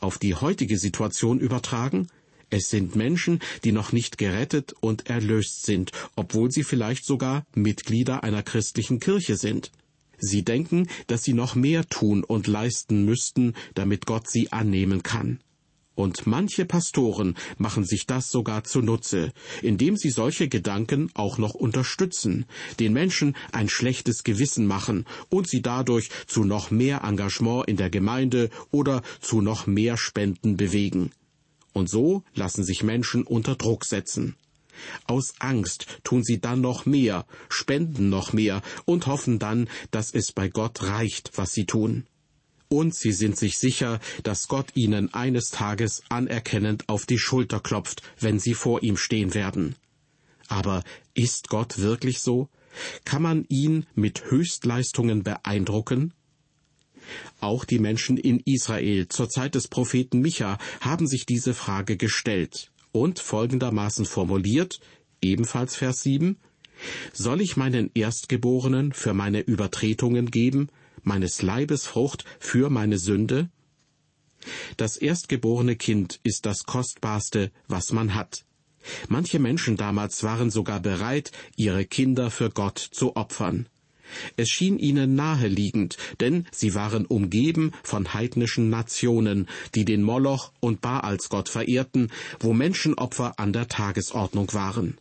Auf 0.00 0.18
die 0.18 0.34
heutige 0.34 0.78
Situation 0.78 1.40
übertragen, 1.40 2.08
es 2.50 2.70
sind 2.70 2.96
Menschen, 2.96 3.40
die 3.64 3.72
noch 3.72 3.92
nicht 3.92 4.16
gerettet 4.16 4.74
und 4.80 5.08
erlöst 5.08 5.66
sind, 5.66 5.92
obwohl 6.16 6.50
sie 6.50 6.64
vielleicht 6.64 7.04
sogar 7.04 7.44
Mitglieder 7.54 8.24
einer 8.24 8.42
christlichen 8.42 9.00
Kirche 9.00 9.36
sind. 9.36 9.70
Sie 10.18 10.44
denken, 10.44 10.88
dass 11.06 11.22
sie 11.22 11.34
noch 11.34 11.54
mehr 11.54 11.86
tun 11.86 12.24
und 12.24 12.46
leisten 12.46 13.04
müssten, 13.04 13.54
damit 13.74 14.06
Gott 14.06 14.28
sie 14.28 14.50
annehmen 14.50 15.02
kann. 15.02 15.40
Und 15.98 16.28
manche 16.28 16.64
Pastoren 16.64 17.34
machen 17.56 17.84
sich 17.84 18.06
das 18.06 18.30
sogar 18.30 18.62
zunutze, 18.62 19.32
indem 19.62 19.96
sie 19.96 20.10
solche 20.10 20.48
Gedanken 20.48 21.10
auch 21.14 21.38
noch 21.38 21.54
unterstützen, 21.54 22.46
den 22.78 22.92
Menschen 22.92 23.34
ein 23.50 23.68
schlechtes 23.68 24.22
Gewissen 24.22 24.64
machen 24.64 25.06
und 25.28 25.48
sie 25.48 25.60
dadurch 25.60 26.10
zu 26.28 26.44
noch 26.44 26.70
mehr 26.70 27.02
Engagement 27.02 27.66
in 27.66 27.76
der 27.76 27.90
Gemeinde 27.90 28.48
oder 28.70 29.02
zu 29.20 29.40
noch 29.40 29.66
mehr 29.66 29.96
Spenden 29.96 30.56
bewegen. 30.56 31.10
Und 31.72 31.90
so 31.90 32.22
lassen 32.32 32.62
sich 32.62 32.84
Menschen 32.84 33.24
unter 33.24 33.56
Druck 33.56 33.84
setzen. 33.84 34.36
Aus 35.08 35.34
Angst 35.40 35.86
tun 36.04 36.22
sie 36.22 36.40
dann 36.40 36.60
noch 36.60 36.86
mehr, 36.86 37.26
spenden 37.48 38.08
noch 38.08 38.32
mehr 38.32 38.62
und 38.84 39.08
hoffen 39.08 39.40
dann, 39.40 39.68
dass 39.90 40.14
es 40.14 40.30
bei 40.30 40.46
Gott 40.46 40.80
reicht, 40.84 41.32
was 41.34 41.54
sie 41.54 41.66
tun. 41.66 42.06
Und 42.68 42.94
sie 42.94 43.12
sind 43.12 43.36
sich 43.36 43.58
sicher, 43.58 43.98
dass 44.22 44.48
Gott 44.48 44.68
ihnen 44.74 45.12
eines 45.14 45.50
Tages 45.50 46.02
anerkennend 46.10 46.88
auf 46.88 47.06
die 47.06 47.18
Schulter 47.18 47.60
klopft, 47.60 48.02
wenn 48.20 48.38
sie 48.38 48.54
vor 48.54 48.82
ihm 48.82 48.96
stehen 48.96 49.32
werden. 49.34 49.74
Aber 50.48 50.84
ist 51.14 51.48
Gott 51.48 51.78
wirklich 51.78 52.20
so? 52.20 52.48
Kann 53.04 53.22
man 53.22 53.46
ihn 53.48 53.86
mit 53.94 54.30
Höchstleistungen 54.30 55.22
beeindrucken? 55.22 56.12
Auch 57.40 57.64
die 57.64 57.78
Menschen 57.78 58.18
in 58.18 58.40
Israel 58.44 59.08
zur 59.08 59.30
Zeit 59.30 59.54
des 59.54 59.68
Propheten 59.68 60.20
Micha 60.20 60.58
haben 60.80 61.06
sich 61.06 61.24
diese 61.24 61.54
Frage 61.54 61.96
gestellt 61.96 62.70
und 62.92 63.18
folgendermaßen 63.18 64.04
formuliert, 64.04 64.80
ebenfalls 65.22 65.76
Vers 65.76 66.02
7, 66.02 66.36
Soll 67.12 67.40
ich 67.40 67.56
meinen 67.56 67.90
Erstgeborenen 67.94 68.92
für 68.92 69.14
meine 69.14 69.40
Übertretungen 69.40 70.30
geben, 70.30 70.68
meines 71.02 71.42
Leibes 71.42 71.86
Frucht 71.86 72.24
für 72.38 72.70
meine 72.70 72.98
Sünde? 72.98 73.50
Das 74.76 74.96
erstgeborene 74.96 75.76
Kind 75.76 76.20
ist 76.22 76.46
das 76.46 76.64
Kostbarste, 76.64 77.50
was 77.66 77.92
man 77.92 78.14
hat. 78.14 78.44
Manche 79.08 79.38
Menschen 79.38 79.76
damals 79.76 80.22
waren 80.22 80.50
sogar 80.50 80.80
bereit, 80.80 81.32
ihre 81.56 81.84
Kinder 81.84 82.30
für 82.30 82.50
Gott 82.50 82.78
zu 82.78 83.16
opfern. 83.16 83.68
Es 84.36 84.48
schien 84.48 84.78
ihnen 84.78 85.14
naheliegend, 85.14 85.98
denn 86.20 86.46
sie 86.50 86.74
waren 86.74 87.04
umgeben 87.04 87.72
von 87.82 88.14
heidnischen 88.14 88.70
Nationen, 88.70 89.48
die 89.74 89.84
den 89.84 90.02
Moloch 90.02 90.52
und 90.60 90.80
Baalsgott 90.80 91.50
verehrten, 91.50 92.10
wo 92.40 92.54
Menschenopfer 92.54 93.38
an 93.38 93.52
der 93.52 93.68
Tagesordnung 93.68 94.52
waren. 94.54 94.98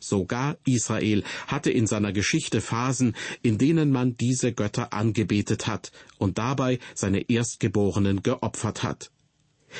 Sogar 0.00 0.56
Israel 0.66 1.22
hatte 1.46 1.70
in 1.70 1.86
seiner 1.86 2.12
Geschichte 2.12 2.60
Phasen, 2.60 3.14
in 3.42 3.58
denen 3.58 3.92
man 3.92 4.16
diese 4.16 4.52
Götter 4.52 4.92
angebetet 4.92 5.66
hat 5.66 5.92
und 6.18 6.38
dabei 6.38 6.78
seine 6.94 7.28
Erstgeborenen 7.30 8.22
geopfert 8.22 8.82
hat. 8.82 9.10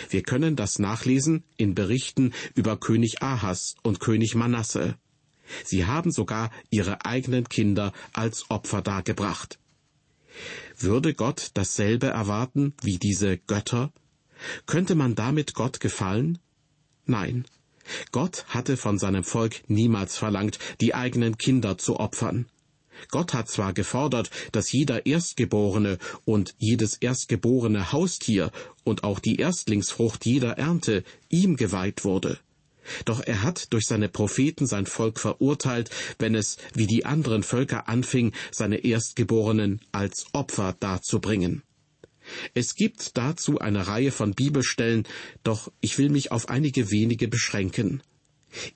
Wir 0.08 0.22
können 0.22 0.54
das 0.54 0.78
nachlesen 0.78 1.42
in 1.56 1.74
Berichten 1.74 2.32
über 2.54 2.76
König 2.76 3.22
Ahas 3.22 3.74
und 3.82 3.98
König 3.98 4.34
Manasse. 4.34 4.96
Sie 5.64 5.86
haben 5.86 6.12
sogar 6.12 6.50
ihre 6.70 7.04
eigenen 7.04 7.48
Kinder 7.48 7.92
als 8.12 8.50
Opfer 8.50 8.82
dargebracht. 8.82 9.58
Würde 10.78 11.12
Gott 11.14 11.50
dasselbe 11.54 12.06
erwarten 12.06 12.74
wie 12.82 12.98
diese 12.98 13.36
Götter? 13.38 13.92
Könnte 14.66 14.94
man 14.94 15.14
damit 15.14 15.54
Gott 15.54 15.80
gefallen? 15.80 16.38
Nein. 17.04 17.44
Gott 18.12 18.44
hatte 18.48 18.76
von 18.76 18.98
seinem 18.98 19.24
Volk 19.24 19.62
niemals 19.68 20.16
verlangt, 20.16 20.58
die 20.80 20.94
eigenen 20.94 21.38
Kinder 21.38 21.78
zu 21.78 21.98
opfern. 21.98 22.46
Gott 23.10 23.34
hat 23.34 23.48
zwar 23.48 23.72
gefordert, 23.72 24.30
dass 24.52 24.72
jeder 24.72 25.06
Erstgeborene 25.06 25.98
und 26.24 26.54
jedes 26.58 26.96
erstgeborene 26.96 27.92
Haustier 27.92 28.50
und 28.84 29.04
auch 29.04 29.18
die 29.18 29.36
Erstlingsfrucht 29.36 30.26
jeder 30.26 30.58
Ernte 30.58 31.04
ihm 31.28 31.56
geweiht 31.56 32.04
wurde. 32.04 32.38
Doch 33.04 33.20
er 33.24 33.42
hat 33.42 33.72
durch 33.72 33.84
seine 33.86 34.08
Propheten 34.08 34.66
sein 34.66 34.86
Volk 34.86 35.20
verurteilt, 35.20 35.90
wenn 36.18 36.34
es, 36.34 36.56
wie 36.74 36.86
die 36.86 37.04
anderen 37.04 37.42
Völker 37.42 37.88
anfing, 37.88 38.32
seine 38.50 38.78
Erstgeborenen 38.78 39.80
als 39.92 40.26
Opfer 40.32 40.74
darzubringen. 40.78 41.62
Es 42.54 42.74
gibt 42.74 43.16
dazu 43.16 43.58
eine 43.58 43.86
Reihe 43.86 44.12
von 44.12 44.34
Bibelstellen, 44.34 45.04
doch 45.42 45.72
ich 45.80 45.98
will 45.98 46.10
mich 46.10 46.32
auf 46.32 46.48
einige 46.48 46.90
wenige 46.90 47.28
beschränken. 47.28 48.02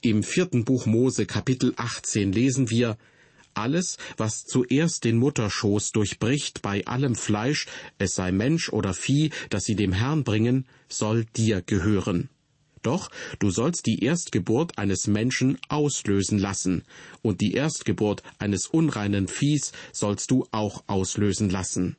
Im 0.01 0.23
vierten 0.23 0.65
Buch 0.65 0.87
Mose 0.87 1.27
Kapitel 1.27 1.75
18 1.77 2.33
lesen 2.33 2.71
wir, 2.71 2.97
alles, 3.55 3.99
was 4.17 4.45
zuerst 4.45 5.05
den 5.05 5.17
Mutterschoß 5.17 5.93
durchbricht 5.93 6.63
bei 6.63 6.85
allem 6.87 7.15
Fleisch, 7.15 7.67
es 7.99 8.15
sei 8.15 8.33
Mensch 8.33 8.69
oder 8.69 8.95
Vieh, 8.95 9.31
das 9.51 9.65
sie 9.65 9.77
dem 9.77 9.93
Herrn 9.93 10.25
bringen, 10.25 10.67
soll 10.89 11.25
dir 11.37 11.63
gehören. 11.63 12.29
Doch 12.83 13.11
du 13.39 13.51
sollst 13.51 13.87
die 13.87 14.05
Erstgeburt 14.05 14.77
eines 14.77 15.07
Menschen 15.07 15.59
auslösen 15.69 16.39
lassen, 16.39 16.85
und 17.23 17.41
die 17.41 17.55
Erstgeburt 17.55 18.23
eines 18.39 18.67
unreinen 18.67 19.27
Viehs 19.27 19.73
sollst 19.93 20.31
du 20.31 20.47
auch 20.51 20.85
auslösen 20.87 21.49
lassen. 21.49 21.97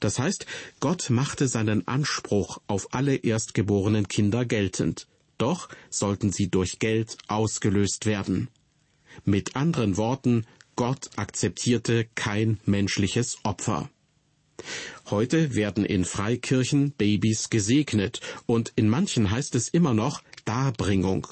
Das 0.00 0.18
heißt, 0.18 0.46
Gott 0.80 1.10
machte 1.10 1.48
seinen 1.48 1.86
Anspruch 1.88 2.58
auf 2.66 2.94
alle 2.94 3.16
erstgeborenen 3.16 4.08
Kinder 4.08 4.44
geltend, 4.44 5.06
doch 5.38 5.68
sollten 5.90 6.32
sie 6.32 6.48
durch 6.48 6.78
Geld 6.78 7.16
ausgelöst 7.28 8.06
werden. 8.06 8.48
Mit 9.24 9.56
anderen 9.56 9.96
Worten, 9.96 10.46
Gott 10.76 11.10
akzeptierte 11.16 12.06
kein 12.14 12.58
menschliches 12.64 13.38
Opfer. 13.44 13.90
Heute 15.10 15.54
werden 15.54 15.84
in 15.84 16.04
Freikirchen 16.04 16.92
Babys 16.92 17.50
gesegnet 17.50 18.20
und 18.46 18.72
in 18.76 18.88
manchen 18.88 19.30
heißt 19.30 19.54
es 19.54 19.68
immer 19.68 19.94
noch 19.94 20.22
Darbringung. 20.44 21.26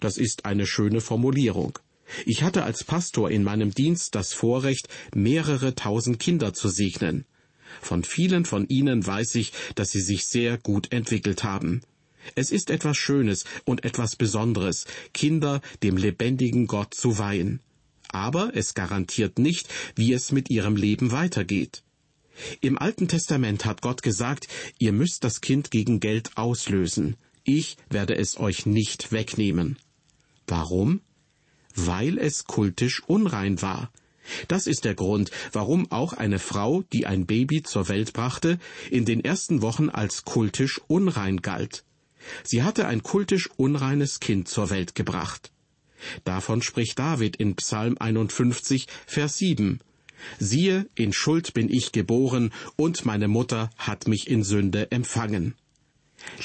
Das 0.00 0.16
ist 0.16 0.44
eine 0.44 0.66
schöne 0.66 1.00
Formulierung. 1.00 1.78
Ich 2.26 2.42
hatte 2.42 2.64
als 2.64 2.84
Pastor 2.84 3.30
in 3.30 3.42
meinem 3.42 3.72
Dienst 3.72 4.14
das 4.14 4.32
Vorrecht, 4.32 4.88
mehrere 5.14 5.74
tausend 5.74 6.18
Kinder 6.18 6.52
zu 6.52 6.68
segnen. 6.68 7.24
Von 7.80 8.04
vielen 8.04 8.44
von 8.44 8.68
ihnen 8.68 9.06
weiß 9.06 9.36
ich, 9.36 9.52
dass 9.74 9.90
sie 9.90 10.00
sich 10.00 10.26
sehr 10.26 10.58
gut 10.58 10.92
entwickelt 10.92 11.44
haben. 11.44 11.82
Es 12.34 12.52
ist 12.52 12.70
etwas 12.70 12.96
Schönes 12.96 13.44
und 13.64 13.84
etwas 13.84 14.16
Besonderes, 14.16 14.86
Kinder 15.12 15.60
dem 15.82 15.96
lebendigen 15.96 16.66
Gott 16.66 16.94
zu 16.94 17.18
weihen. 17.18 17.60
Aber 18.08 18.52
es 18.54 18.74
garantiert 18.74 19.38
nicht, 19.38 19.68
wie 19.96 20.12
es 20.12 20.32
mit 20.32 20.50
ihrem 20.50 20.76
Leben 20.76 21.12
weitergeht. 21.12 21.82
Im 22.60 22.78
Alten 22.78 23.08
Testament 23.08 23.64
hat 23.64 23.82
Gott 23.82 24.02
gesagt, 24.02 24.48
ihr 24.78 24.92
müsst 24.92 25.24
das 25.24 25.40
Kind 25.40 25.70
gegen 25.70 26.00
Geld 26.00 26.36
auslösen. 26.36 27.16
Ich 27.44 27.76
werde 27.90 28.16
es 28.16 28.38
euch 28.38 28.66
nicht 28.66 29.12
wegnehmen. 29.12 29.78
Warum? 30.46 31.00
Weil 31.74 32.18
es 32.18 32.44
kultisch 32.44 33.02
unrein 33.06 33.62
war. 33.62 33.90
Das 34.48 34.66
ist 34.66 34.84
der 34.84 34.94
Grund, 34.94 35.30
warum 35.52 35.90
auch 35.90 36.12
eine 36.12 36.38
Frau, 36.38 36.82
die 36.92 37.06
ein 37.06 37.26
Baby 37.26 37.62
zur 37.62 37.88
Welt 37.88 38.12
brachte, 38.12 38.58
in 38.90 39.04
den 39.04 39.24
ersten 39.24 39.62
Wochen 39.62 39.88
als 39.88 40.24
kultisch 40.24 40.80
unrein 40.86 41.38
galt. 41.38 41.84
Sie 42.44 42.62
hatte 42.62 42.86
ein 42.86 43.02
kultisch 43.02 43.50
unreines 43.56 44.20
Kind 44.20 44.48
zur 44.48 44.70
Welt 44.70 44.94
gebracht. 44.94 45.50
Davon 46.24 46.62
spricht 46.62 46.98
David 46.98 47.36
in 47.36 47.56
Psalm 47.56 47.96
51, 47.98 48.86
Vers 49.06 49.38
7. 49.38 49.80
Siehe, 50.38 50.88
in 50.94 51.12
Schuld 51.12 51.52
bin 51.52 51.68
ich 51.68 51.92
geboren, 51.92 52.52
und 52.76 53.04
meine 53.04 53.28
Mutter 53.28 53.70
hat 53.76 54.06
mich 54.06 54.28
in 54.28 54.44
Sünde 54.44 54.90
empfangen. 54.90 55.54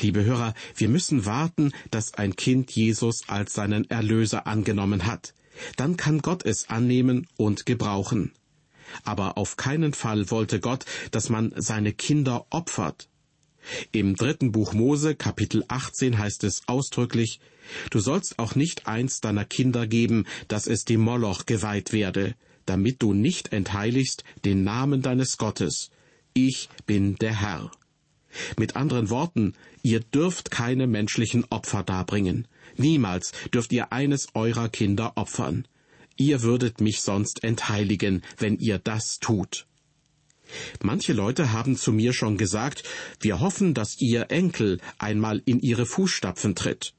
Liebe 0.01 0.24
Hörer, 0.24 0.55
wir 0.75 0.89
müssen 0.89 1.25
warten, 1.25 1.72
dass 1.91 2.15
ein 2.15 2.36
Kind 2.36 2.72
Jesus 2.72 3.29
als 3.29 3.53
seinen 3.53 3.88
Erlöser 3.89 4.48
angenommen 4.48 5.05
hat. 5.05 5.34
Dann 5.76 5.98
kann 5.98 6.20
Gott 6.20 6.46
es 6.46 6.70
annehmen 6.70 7.28
und 7.38 7.66
gebrauchen. 7.66 8.32
Aber 9.04 9.38
auf 9.38 9.58
keinen 9.58 9.94
Fall 9.94 10.32
wollte 10.32 10.60
Gott, 10.60 10.86
dass 11.12 11.30
man 11.30 11.54
seine 11.56 11.94
Kinder 11.94 12.46
opfert. 12.50 13.10
Im 13.92 14.16
dritten 14.16 14.52
Buch 14.52 14.74
Mose, 14.74 15.16
Kapitel 15.16 15.66
18 15.68 16.18
heißt 16.18 16.44
es 16.46 16.62
ausdrücklich, 16.68 17.40
Du 17.90 18.00
sollst 18.00 18.40
auch 18.40 18.56
nicht 18.56 18.88
eins 18.88 19.20
deiner 19.20 19.44
Kinder 19.44 19.88
geben, 19.88 20.26
dass 20.48 20.68
es 20.68 20.86
dem 20.86 21.02
Moloch 21.02 21.46
geweiht 21.46 21.92
werde, 21.92 22.36
damit 22.66 23.02
du 23.02 23.14
nicht 23.14 23.52
entheiligst 23.52 24.24
den 24.46 24.64
Namen 24.64 25.02
deines 25.02 25.38
Gottes. 25.38 25.90
Ich 26.34 26.70
bin 26.86 27.16
der 27.16 27.42
Herr. 27.42 27.72
Mit 28.58 28.76
anderen 28.76 29.10
Worten, 29.10 29.54
ihr 29.84 30.00
dürft 30.00 30.52
keine 30.52 30.88
menschlichen 30.88 31.46
Opfer 31.50 31.84
darbringen. 31.84 32.48
Niemals 32.77 33.31
dürft 33.53 33.72
ihr 33.74 33.91
eines 33.91 34.27
eurer 34.34 34.69
Kinder 34.69 35.13
opfern. 35.15 35.67
Ihr 36.15 36.41
würdet 36.41 36.81
mich 36.81 37.01
sonst 37.01 37.43
entheiligen, 37.43 38.24
wenn 38.38 38.57
ihr 38.57 38.79
das 38.79 39.19
tut. 39.19 39.67
Manche 40.81 41.13
Leute 41.13 41.51
haben 41.51 41.75
zu 41.75 41.91
mir 41.91 42.13
schon 42.13 42.38
gesagt, 42.38 42.84
wir 43.19 43.39
hoffen, 43.39 43.74
dass 43.74 44.00
ihr 44.00 44.31
Enkel 44.31 44.79
einmal 44.98 45.41
in 45.46 45.60
ihre 45.60 45.86
Fußstapfen 45.86 46.55
tritt. 46.55 46.93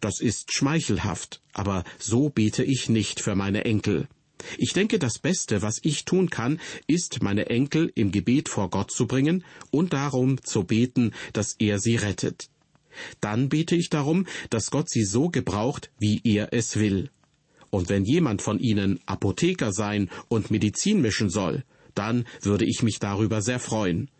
Das 0.00 0.20
ist 0.20 0.52
schmeichelhaft, 0.52 1.40
aber 1.54 1.84
so 1.98 2.28
bete 2.28 2.62
ich 2.62 2.88
nicht 2.88 3.20
für 3.20 3.34
meine 3.34 3.64
Enkel. 3.64 4.08
Ich 4.58 4.72
denke, 4.72 4.98
das 4.98 5.18
Beste, 5.18 5.62
was 5.62 5.78
ich 5.82 6.04
tun 6.04 6.28
kann, 6.28 6.60
ist, 6.86 7.22
meine 7.22 7.46
Enkel 7.46 7.90
im 7.94 8.10
Gebet 8.10 8.48
vor 8.48 8.70
Gott 8.70 8.90
zu 8.90 9.06
bringen 9.06 9.44
und 9.70 9.92
darum 9.92 10.42
zu 10.42 10.64
beten, 10.64 11.12
dass 11.32 11.54
er 11.58 11.78
sie 11.78 11.96
rettet. 11.96 12.48
Dann 13.20 13.48
bete 13.48 13.76
ich 13.76 13.90
darum, 13.90 14.26
dass 14.50 14.70
Gott 14.70 14.90
sie 14.90 15.04
so 15.04 15.28
gebraucht, 15.28 15.90
wie 15.98 16.20
er 16.24 16.52
es 16.52 16.76
will. 16.76 17.10
Und 17.70 17.88
wenn 17.88 18.04
jemand 18.04 18.42
von 18.42 18.58
ihnen 18.58 19.00
Apotheker 19.06 19.72
sein 19.72 20.10
und 20.28 20.50
Medizin 20.50 21.00
mischen 21.00 21.30
soll, 21.30 21.64
dann 21.94 22.26
würde 22.40 22.64
ich 22.64 22.82
mich 22.82 22.98
darüber 22.98 23.40
sehr 23.40 23.58
freuen. 23.58 24.10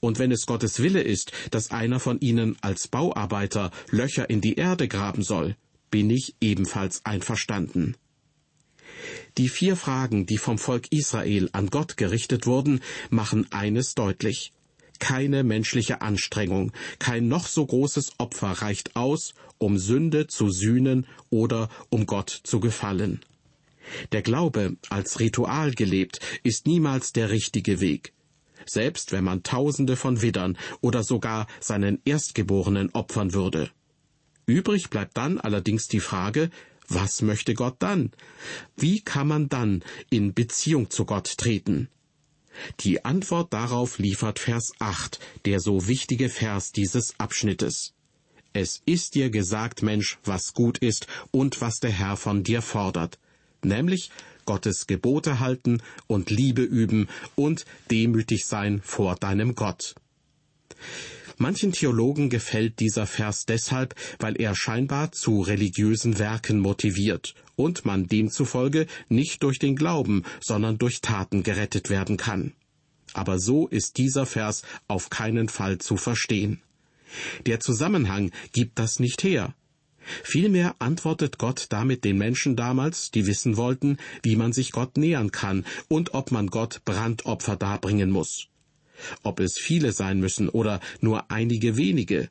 Und 0.00 0.18
wenn 0.18 0.30
es 0.30 0.46
Gottes 0.46 0.80
Wille 0.80 1.02
ist, 1.02 1.32
dass 1.50 1.70
einer 1.70 2.00
von 2.00 2.20
ihnen 2.20 2.56
als 2.60 2.88
Bauarbeiter 2.88 3.70
Löcher 3.90 4.28
in 4.30 4.40
die 4.40 4.54
Erde 4.54 4.88
graben 4.88 5.22
soll, 5.22 5.56
bin 5.90 6.10
ich 6.10 6.34
ebenfalls 6.40 7.04
einverstanden. 7.04 7.96
Die 9.38 9.48
vier 9.48 9.76
Fragen, 9.76 10.26
die 10.26 10.38
vom 10.38 10.58
Volk 10.58 10.86
Israel 10.90 11.48
an 11.52 11.68
Gott 11.68 11.96
gerichtet 11.96 12.46
wurden, 12.46 12.80
machen 13.08 13.46
eines 13.50 13.94
deutlich. 13.94 14.52
Keine 15.00 15.42
menschliche 15.42 16.02
Anstrengung, 16.02 16.72
kein 17.00 17.26
noch 17.26 17.48
so 17.48 17.66
großes 17.66 18.12
Opfer 18.18 18.52
reicht 18.52 18.94
aus, 18.94 19.34
um 19.58 19.78
Sünde 19.78 20.28
zu 20.28 20.50
sühnen 20.50 21.06
oder 21.30 21.68
um 21.88 22.06
Gott 22.06 22.30
zu 22.44 22.60
gefallen. 22.60 23.20
Der 24.12 24.22
Glaube 24.22 24.76
als 24.88 25.18
Ritual 25.18 25.72
gelebt 25.72 26.20
ist 26.44 26.66
niemals 26.66 27.12
der 27.12 27.30
richtige 27.30 27.80
Weg. 27.80 28.12
Selbst 28.66 29.10
wenn 29.10 29.24
man 29.24 29.42
Tausende 29.42 29.96
von 29.96 30.22
Widdern 30.22 30.56
oder 30.80 31.02
sogar 31.02 31.48
seinen 31.58 32.00
Erstgeborenen 32.04 32.90
opfern 32.94 33.32
würde. 33.32 33.70
Übrig 34.46 34.90
bleibt 34.90 35.16
dann 35.16 35.40
allerdings 35.40 35.88
die 35.88 36.00
Frage, 36.00 36.50
was 36.88 37.22
möchte 37.22 37.54
Gott 37.54 37.76
dann? 37.78 38.10
Wie 38.76 39.00
kann 39.00 39.28
man 39.28 39.48
dann 39.48 39.82
in 40.10 40.34
Beziehung 40.34 40.90
zu 40.90 41.04
Gott 41.04 41.36
treten? 41.38 41.88
Die 42.80 43.04
Antwort 43.04 43.52
darauf 43.52 43.98
liefert 43.98 44.38
Vers 44.38 44.72
8, 44.78 45.18
der 45.44 45.60
so 45.60 45.86
wichtige 45.86 46.28
Vers 46.28 46.72
dieses 46.72 47.18
Abschnittes. 47.18 47.94
Es 48.52 48.82
ist 48.84 49.14
dir 49.14 49.30
gesagt, 49.30 49.82
Mensch, 49.82 50.18
was 50.24 50.52
gut 50.54 50.78
ist 50.78 51.06
und 51.30 51.60
was 51.60 51.78
der 51.78 51.92
Herr 51.92 52.16
von 52.16 52.42
dir 52.42 52.62
fordert, 52.62 53.18
nämlich 53.62 54.10
Gottes 54.44 54.86
Gebote 54.86 55.38
halten 55.38 55.82
und 56.08 56.30
Liebe 56.30 56.62
üben 56.62 57.08
und 57.36 57.64
demütig 57.90 58.46
sein 58.46 58.80
vor 58.82 59.14
deinem 59.14 59.54
Gott. 59.54 59.94
Manchen 61.42 61.72
Theologen 61.72 62.28
gefällt 62.28 62.80
dieser 62.80 63.06
Vers 63.06 63.46
deshalb, 63.46 63.94
weil 64.18 64.38
er 64.38 64.54
scheinbar 64.54 65.10
zu 65.10 65.40
religiösen 65.40 66.18
Werken 66.18 66.60
motiviert 66.60 67.34
und 67.56 67.86
man 67.86 68.06
demzufolge 68.06 68.86
nicht 69.08 69.42
durch 69.42 69.58
den 69.58 69.74
Glauben, 69.74 70.24
sondern 70.42 70.76
durch 70.76 71.00
Taten 71.00 71.42
gerettet 71.42 71.88
werden 71.88 72.18
kann. 72.18 72.52
Aber 73.14 73.38
so 73.38 73.68
ist 73.68 73.96
dieser 73.96 74.26
Vers 74.26 74.64
auf 74.86 75.08
keinen 75.08 75.48
Fall 75.48 75.78
zu 75.78 75.96
verstehen. 75.96 76.60
Der 77.46 77.58
Zusammenhang 77.58 78.32
gibt 78.52 78.78
das 78.78 79.00
nicht 79.00 79.22
her. 79.22 79.54
Vielmehr 80.22 80.74
antwortet 80.78 81.38
Gott 81.38 81.68
damit 81.70 82.04
den 82.04 82.18
Menschen 82.18 82.54
damals, 82.54 83.12
die 83.12 83.26
wissen 83.26 83.56
wollten, 83.56 83.96
wie 84.22 84.36
man 84.36 84.52
sich 84.52 84.72
Gott 84.72 84.98
nähern 84.98 85.32
kann 85.32 85.64
und 85.88 86.12
ob 86.12 86.32
man 86.32 86.48
Gott 86.48 86.82
Brandopfer 86.84 87.56
darbringen 87.56 88.10
muss 88.10 88.49
ob 89.22 89.40
es 89.40 89.58
viele 89.58 89.92
sein 89.92 90.20
müssen 90.20 90.48
oder 90.48 90.80
nur 91.00 91.30
einige 91.30 91.76
wenige, 91.76 92.28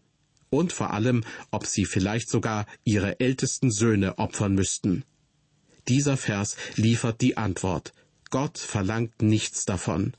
und 0.50 0.74
vor 0.74 0.94
allem, 0.94 1.24
ob 1.52 1.66
sie 1.66 1.86
vielleicht 1.86 2.30
sogar 2.30 2.66
ihre 2.84 3.20
ältesten 3.20 3.72
Söhne 3.72 4.18
opfern 4.18 4.56
müssten. 4.56 5.04
Dieser 5.88 6.18
Vers 6.18 6.56
liefert 6.76 7.22
die 7.22 7.38
Antwort. 7.38 7.94
Gott 8.30 8.58
verlangt 8.58 9.22
nichts 9.22 9.66
davon. 9.66 10.14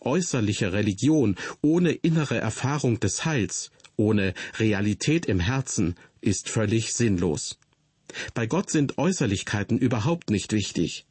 Äußerliche 0.00 0.72
Religion 0.72 1.36
ohne 1.62 1.92
innere 1.92 2.38
Erfahrung 2.38 3.00
des 3.00 3.24
Heils, 3.24 3.70
ohne 3.96 4.34
Realität 4.58 5.26
im 5.26 5.40
Herzen, 5.40 5.96
ist 6.20 6.48
völlig 6.48 6.92
sinnlos. 6.92 7.58
Bei 8.34 8.46
Gott 8.46 8.70
sind 8.70 8.98
Äußerlichkeiten 8.98 9.78
überhaupt 9.78 10.30
nicht 10.30 10.52
wichtig. 10.52 11.05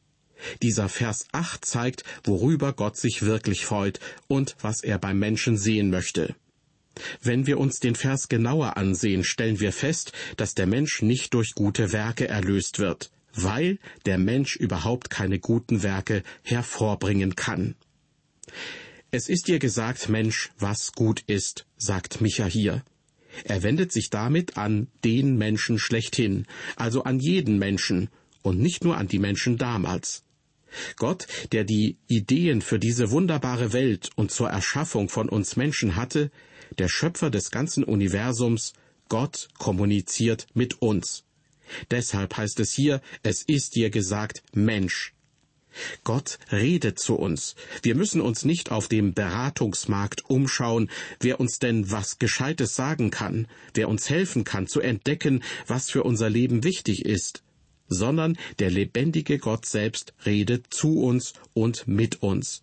Dieser 0.62 0.88
Vers 0.88 1.26
8 1.32 1.64
zeigt, 1.64 2.04
worüber 2.24 2.72
Gott 2.72 2.96
sich 2.96 3.22
wirklich 3.22 3.64
freut 3.64 4.00
und 4.28 4.56
was 4.60 4.82
er 4.82 4.98
beim 4.98 5.18
Menschen 5.18 5.56
sehen 5.56 5.90
möchte. 5.90 6.34
Wenn 7.22 7.46
wir 7.46 7.58
uns 7.58 7.78
den 7.78 7.94
Vers 7.94 8.28
genauer 8.28 8.76
ansehen, 8.76 9.24
stellen 9.24 9.60
wir 9.60 9.72
fest, 9.72 10.12
dass 10.36 10.54
der 10.54 10.66
Mensch 10.66 11.02
nicht 11.02 11.34
durch 11.34 11.54
gute 11.54 11.92
Werke 11.92 12.28
erlöst 12.28 12.78
wird, 12.78 13.10
weil 13.34 13.78
der 14.06 14.18
Mensch 14.18 14.56
überhaupt 14.56 15.10
keine 15.10 15.38
guten 15.38 15.82
Werke 15.82 16.22
hervorbringen 16.42 17.36
kann. 17.36 17.74
Es 19.10 19.28
ist 19.28 19.48
dir 19.48 19.58
gesagt, 19.58 20.08
Mensch, 20.08 20.50
was 20.58 20.92
gut 20.92 21.22
ist, 21.26 21.66
sagt 21.76 22.20
Micha 22.20 22.46
hier. 22.46 22.82
Er 23.44 23.62
wendet 23.62 23.92
sich 23.92 24.10
damit 24.10 24.56
an 24.56 24.88
den 25.04 25.36
Menschen 25.36 25.78
schlechthin, 25.78 26.46
also 26.76 27.04
an 27.04 27.20
jeden 27.20 27.58
Menschen 27.58 28.08
und 28.42 28.58
nicht 28.58 28.84
nur 28.84 28.96
an 28.96 29.08
die 29.08 29.18
Menschen 29.18 29.58
damals. 29.58 30.24
Gott, 30.96 31.26
der 31.52 31.64
die 31.64 31.96
Ideen 32.06 32.62
für 32.62 32.78
diese 32.78 33.10
wunderbare 33.10 33.72
Welt 33.72 34.10
und 34.16 34.30
zur 34.30 34.50
Erschaffung 34.50 35.08
von 35.08 35.28
uns 35.28 35.56
Menschen 35.56 35.96
hatte, 35.96 36.30
der 36.78 36.88
Schöpfer 36.88 37.30
des 37.30 37.50
ganzen 37.50 37.84
Universums, 37.84 38.72
Gott 39.08 39.48
kommuniziert 39.58 40.46
mit 40.54 40.82
uns. 40.82 41.24
Deshalb 41.90 42.36
heißt 42.36 42.60
es 42.60 42.72
hier, 42.72 43.00
es 43.22 43.42
ist 43.42 43.76
dir 43.76 43.90
gesagt, 43.90 44.42
Mensch. 44.52 45.12
Gott 46.04 46.38
redet 46.50 46.98
zu 46.98 47.16
uns. 47.16 47.54
Wir 47.82 47.94
müssen 47.94 48.20
uns 48.20 48.44
nicht 48.44 48.70
auf 48.70 48.88
dem 48.88 49.12
Beratungsmarkt 49.12 50.24
umschauen, 50.24 50.90
wer 51.20 51.38
uns 51.38 51.58
denn 51.58 51.90
was 51.90 52.18
Gescheites 52.18 52.74
sagen 52.74 53.10
kann, 53.10 53.46
wer 53.74 53.88
uns 53.88 54.08
helfen 54.08 54.44
kann 54.44 54.66
zu 54.66 54.80
entdecken, 54.80 55.42
was 55.66 55.90
für 55.90 56.02
unser 56.02 56.30
Leben 56.30 56.64
wichtig 56.64 57.04
ist, 57.04 57.42
sondern 57.88 58.38
der 58.58 58.70
lebendige 58.70 59.38
Gott 59.38 59.66
selbst 59.66 60.14
redet 60.24 60.66
zu 60.70 61.00
uns 61.00 61.34
und 61.54 61.86
mit 61.86 62.22
uns. 62.22 62.62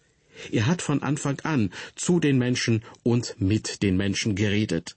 Er 0.52 0.66
hat 0.66 0.82
von 0.82 1.04
Anfang 1.04 1.40
an 1.42 1.72
zu 1.96 2.20
den 2.20 2.38
Menschen 2.38 2.84
und 3.04 3.36
mit 3.40 3.84
den 3.84 3.98
Menschen 3.98 4.36
geredet. 4.36 4.96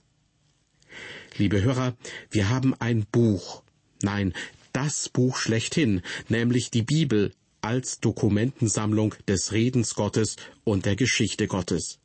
Liebe 1.37 1.61
Hörer, 1.61 1.95
wir 2.31 2.49
haben 2.49 2.73
ein 2.79 3.05
Buch, 3.11 3.61
nein, 4.01 4.33
das 4.73 5.09
Buch 5.09 5.37
schlechthin, 5.37 6.01
nämlich 6.29 6.71
die 6.71 6.81
Bibel, 6.81 7.31
als 7.61 7.99
Dokumentensammlung 7.99 9.15
des 9.27 9.51
Redens 9.51 9.95
Gottes 9.95 10.35
und 10.63 10.85
der 10.85 10.95
Geschichte 10.95 11.47
Gottes. 11.47 11.99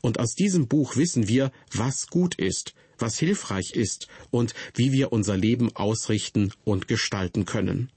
Und 0.00 0.18
aus 0.18 0.34
diesem 0.34 0.66
Buch 0.66 0.96
wissen 0.96 1.28
wir, 1.28 1.52
was 1.72 2.08
gut 2.08 2.34
ist, 2.34 2.74
was 3.04 3.18
hilfreich 3.18 3.72
ist 3.74 4.08
und 4.30 4.54
wie 4.74 4.90
wir 4.92 5.12
unser 5.12 5.36
Leben 5.36 5.76
ausrichten 5.76 6.52
und 6.64 6.88
gestalten 6.88 7.44
können. 7.44 7.90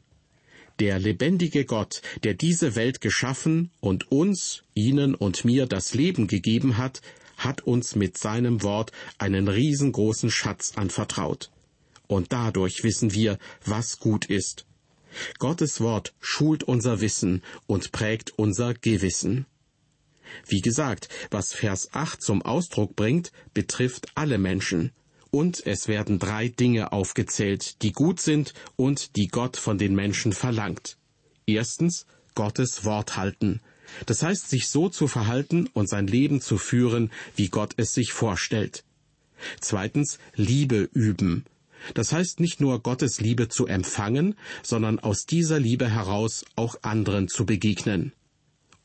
Der 0.79 0.99
lebendige 0.99 1.63
Gott, 1.63 2.01
der 2.23 2.33
diese 2.33 2.75
Welt 2.75 2.99
geschaffen 2.99 3.71
und 3.79 4.11
uns, 4.11 4.63
Ihnen 4.75 5.15
und 5.15 5.45
mir 5.45 5.65
das 5.65 5.93
Leben 5.93 6.27
gegeben 6.27 6.77
hat, 6.77 7.01
hat 7.37 7.61
uns 7.61 7.95
mit 7.95 8.17
seinem 8.17 8.61
Wort 8.63 8.91
einen 9.17 9.47
riesengroßen 9.47 10.29
Schatz 10.29 10.73
anvertraut. 10.75 11.51
Und 12.07 12.33
dadurch 12.33 12.83
wissen 12.83 13.13
wir, 13.13 13.39
was 13.63 13.99
gut 13.99 14.25
ist 14.25 14.67
Gottes 15.39 15.81
Wort 15.81 16.13
schult 16.19 16.63
unser 16.63 17.01
Wissen 17.01 17.41
und 17.65 17.91
prägt 17.91 18.33
unser 18.37 18.73
Gewissen. 18.73 19.45
Wie 20.45 20.61
gesagt, 20.61 21.09
was 21.31 21.53
Vers 21.53 21.93
8 21.93 22.21
zum 22.21 22.41
Ausdruck 22.41 22.95
bringt, 22.95 23.31
betrifft 23.53 24.07
alle 24.15 24.37
Menschen. 24.37 24.91
Und 25.31 25.65
es 25.65 25.87
werden 25.87 26.19
drei 26.19 26.47
Dinge 26.47 26.91
aufgezählt, 26.91 27.81
die 27.81 27.91
gut 27.91 28.21
sind 28.21 28.53
und 28.75 29.15
die 29.15 29.27
Gott 29.27 29.57
von 29.57 29.77
den 29.77 29.93
Menschen 29.93 30.33
verlangt. 30.33 30.97
Erstens, 31.45 32.05
Gottes 32.33 32.85
Wort 32.85 33.17
halten. 33.17 33.61
Das 34.05 34.21
heißt, 34.21 34.49
sich 34.49 34.67
so 34.67 34.89
zu 34.89 35.07
verhalten 35.07 35.67
und 35.73 35.89
sein 35.89 36.07
Leben 36.07 36.41
zu 36.41 36.57
führen, 36.57 37.11
wie 37.35 37.49
Gott 37.49 37.73
es 37.77 37.93
sich 37.93 38.11
vorstellt. 38.11 38.83
Zweitens, 39.59 40.19
Liebe 40.35 40.89
üben. 40.93 41.45
Das 41.93 42.11
heißt 42.11 42.39
nicht 42.39 42.59
nur 42.59 42.81
Gottes 42.81 43.21
Liebe 43.21 43.49
zu 43.49 43.67
empfangen, 43.67 44.35
sondern 44.63 44.99
aus 44.99 45.25
dieser 45.25 45.59
Liebe 45.59 45.89
heraus 45.89 46.45
auch 46.55 46.75
anderen 46.81 47.27
zu 47.27 47.45
begegnen. 47.45 48.13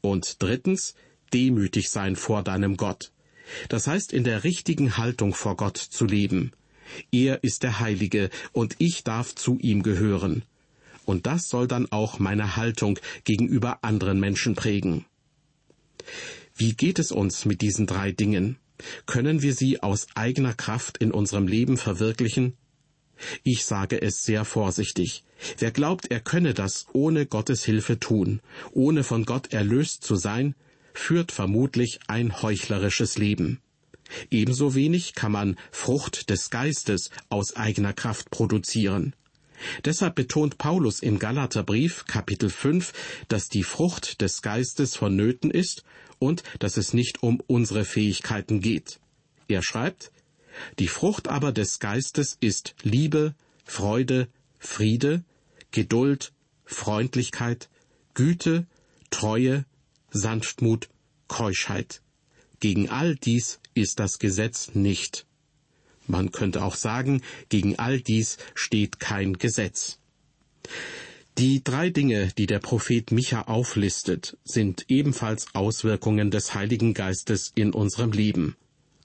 Und 0.01 0.43
drittens, 0.43 0.95
demütig 1.33 1.91
sein 1.91 2.17
vor 2.17 2.43
deinem 2.43 2.77
Gott. 2.77 3.13
Das 3.69 3.87
heißt 3.87 4.13
in 4.13 4.25
der 4.25 4.45
richtigen 4.45 4.97
Haltung 4.97 5.35
vor 5.35 5.57
Gott 5.57 5.77
zu 5.77 6.05
leben. 6.05 6.53
Er 7.11 7.43
ist 7.43 7.63
der 7.63 7.81
Heilige 7.81 8.31
und 8.53 8.77
ich 8.79 9.05
darf 9.05 9.35
zu 9.35 9.59
ihm 9.59 9.83
gehören. 9.83 10.45
Und 11.05 11.27
das 11.27 11.49
soll 11.49 11.67
dann 11.67 11.91
auch 11.91 12.19
meine 12.19 12.57
Haltung 12.57 12.99
gegenüber 13.25 13.79
anderen 13.83 14.21
Menschen 14.21 14.55
prägen. 14.55 15.05
Wie 16.55 16.75
geht 16.75 16.99
es 16.99 17.11
uns 17.11 17.45
mit 17.45 17.61
diesen 17.61 17.87
drei 17.87 18.13
Dingen? 18.13 18.57
Können 19.07 19.43
wir 19.43 19.55
sie 19.55 19.83
aus 19.83 20.07
eigener 20.15 20.55
Kraft 20.55 20.99
in 20.99 21.13
unserem 21.13 21.47
Leben 21.47 21.77
verwirklichen? 21.77 22.55
Ich 23.43 23.65
sage 23.65 24.01
es 24.03 24.23
sehr 24.23 24.45
vorsichtig. 24.45 25.25
Wer 25.59 25.71
glaubt, 25.71 26.11
er 26.11 26.21
könne 26.21 26.55
das 26.55 26.87
ohne 26.93 27.27
Gottes 27.27 27.65
Hilfe 27.65 27.99
tun, 27.99 28.41
ohne 28.73 29.05
von 29.05 29.25
Gott 29.25 29.53
erlöst 29.53 30.05
zu 30.05 30.17
sein, 30.17 30.55
führt 30.95 31.33
vermutlich 31.33 32.01
ein 32.09 32.43
heuchlerisches 32.43 33.19
Leben. 33.19 33.61
Ebenso 34.31 34.75
wenig 34.75 35.15
kann 35.15 35.33
man 35.33 35.57
Frucht 35.71 36.31
des 36.31 36.51
Geistes 36.51 37.11
aus 37.29 37.57
eigener 37.57 37.93
Kraft 37.93 38.31
produzieren. 38.31 39.15
Deshalb 39.85 40.17
betont 40.17 40.59
Paulus 40.59 41.01
im 41.01 41.19
Galaterbrief 41.19 42.05
Kapitel 42.07 42.51
5, 42.51 42.93
dass 43.29 43.49
die 43.49 43.63
Frucht 43.63 44.21
des 44.21 44.43
Geistes 44.43 44.97
vonnöten 44.97 45.51
ist 45.51 45.85
und 46.19 46.43
dass 46.59 46.77
es 46.77 46.95
nicht 46.95 47.23
um 47.23 47.41
unsere 47.47 47.85
Fähigkeiten 47.85 48.61
geht. 48.61 48.99
Er 49.49 49.63
schreibt, 49.63 50.11
die 50.79 50.89
Frucht 50.89 51.29
aber 51.29 51.53
des 51.53 51.79
Geistes 51.79 52.37
ist 52.41 52.75
Liebe, 52.83 53.35
Freude, 53.65 54.29
Friede, 54.59 55.25
Geduld, 55.71 56.33
Freundlichkeit, 56.65 57.69
Güte, 58.15 58.67
Treue, 59.11 59.65
Sanftmut, 60.13 60.89
Keuschheit. 61.27 62.03
Gegen 62.61 62.89
all 62.89 63.17
dies 63.17 63.61
ist 63.75 63.99
das 63.99 64.19
Gesetz 64.19 64.75
nicht. 64.75 65.27
Man 66.07 66.31
könnte 66.31 66.63
auch 66.63 66.77
sagen, 66.77 67.23
gegen 67.49 67.79
all 67.79 68.01
dies 68.01 68.39
steht 68.55 69.01
kein 69.01 69.35
Gesetz. 69.35 69.99
Die 71.39 71.65
drei 71.65 71.89
Dinge, 71.89 72.29
die 72.37 72.47
der 72.47 72.59
Prophet 72.59 73.11
Micha 73.11 73.43
auflistet, 73.43 74.37
sind 74.45 74.85
ebenfalls 74.89 75.55
Auswirkungen 75.55 76.31
des 76.31 76.55
Heiligen 76.55 76.93
Geistes 76.93 77.53
in 77.55 77.73
unserem 77.73 78.13
Leben. 78.13 78.57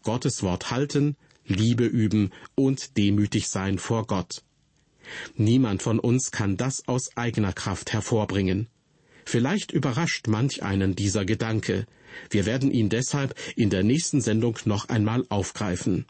Gottes 0.03 0.43
Wort 0.43 0.69
halten, 0.69 1.15
Liebe 1.45 1.85
üben 1.85 2.31
und 2.55 2.97
demütig 2.97 3.47
sein 3.47 3.79
vor 3.79 4.05
Gott. 4.05 4.43
Niemand 5.35 5.81
von 5.81 5.99
uns 5.99 6.31
kann 6.31 6.57
das 6.57 6.85
aus 6.87 7.15
eigener 7.15 7.53
Kraft 7.53 7.93
hervorbringen. 7.93 8.67
Vielleicht 9.27 9.73
überrascht 9.73 10.27
manch 10.27 10.63
einen 10.63 10.95
dieser 10.95 11.25
Gedanke. 11.25 11.85
Wir 12.29 12.45
werden 12.45 12.71
ihn 12.71 12.87
deshalb 12.87 13.35
in 13.57 13.69
der 13.69 13.83
nächsten 13.83 14.21
Sendung 14.21 14.57
noch 14.63 14.87
einmal 14.87 15.25
aufgreifen. 15.27 16.05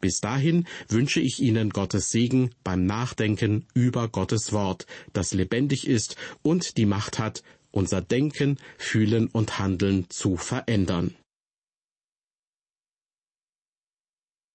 Bis 0.00 0.20
dahin 0.20 0.68
wünsche 0.88 1.18
ich 1.20 1.40
Ihnen 1.40 1.70
Gottes 1.70 2.10
Segen 2.10 2.50
beim 2.62 2.86
Nachdenken 2.86 3.66
über 3.74 4.06
Gottes 4.06 4.52
Wort, 4.52 4.86
das 5.12 5.34
lebendig 5.34 5.88
ist 5.88 6.14
und 6.42 6.76
die 6.76 6.86
Macht 6.86 7.18
hat, 7.18 7.42
unser 7.72 8.00
Denken, 8.00 8.58
Fühlen 8.78 9.26
und 9.26 9.58
Handeln 9.58 10.06
zu 10.08 10.36
verändern. 10.36 11.16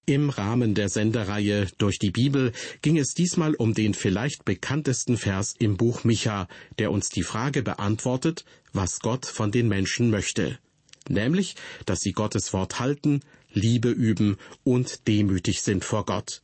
Im 0.08 0.30
Rahmen 0.30 0.74
der 0.74 0.88
Sendereihe 0.88 1.68
Durch 1.76 1.98
die 1.98 2.10
Bibel 2.10 2.52
ging 2.80 2.96
es 2.96 3.12
diesmal 3.12 3.54
um 3.54 3.74
den 3.74 3.92
vielleicht 3.92 4.46
bekanntesten 4.46 5.18
Vers 5.18 5.54
im 5.58 5.76
Buch 5.76 6.02
Micha, 6.02 6.48
der 6.78 6.90
uns 6.92 7.10
die 7.10 7.22
Frage 7.22 7.62
beantwortet, 7.62 8.46
was 8.72 9.00
Gott 9.00 9.26
von 9.26 9.52
den 9.52 9.68
Menschen 9.68 10.08
möchte. 10.08 10.58
Nämlich, 11.10 11.56
dass 11.84 12.00
sie 12.00 12.12
Gottes 12.12 12.54
Wort 12.54 12.80
halten, 12.80 13.20
Liebe 13.52 13.90
üben 13.90 14.38
und 14.64 15.06
demütig 15.08 15.60
sind 15.60 15.84
vor 15.84 16.06
Gott. 16.06 16.40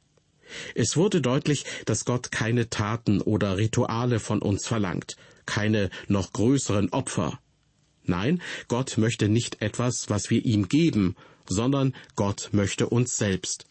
Es 0.75 0.99
wurde 0.99 1.23
deutlich, 1.23 1.65
dass 1.87 2.05
Gott 2.05 2.31
keine 2.31 2.69
Taten 2.69 3.23
oder 3.23 3.57
Rituale 3.57 4.21
von 4.21 4.43
uns 4.43 4.67
verlangt, 4.67 5.17
keine 5.47 5.89
noch 6.07 6.35
größeren 6.35 6.91
Opfer. 6.91 7.41
Nein, 8.03 8.43
Gott 8.69 8.99
möchte 8.99 9.31
nicht 9.31 9.63
etwas, 9.63 10.11
was 10.11 10.29
wir 10.29 10.45
ihm 10.45 10.69
geben, 10.69 11.17
sondern 11.49 11.95
Gott 12.17 12.51
möchte 12.53 12.89
uns 12.89 13.17
selbst. 13.17 13.67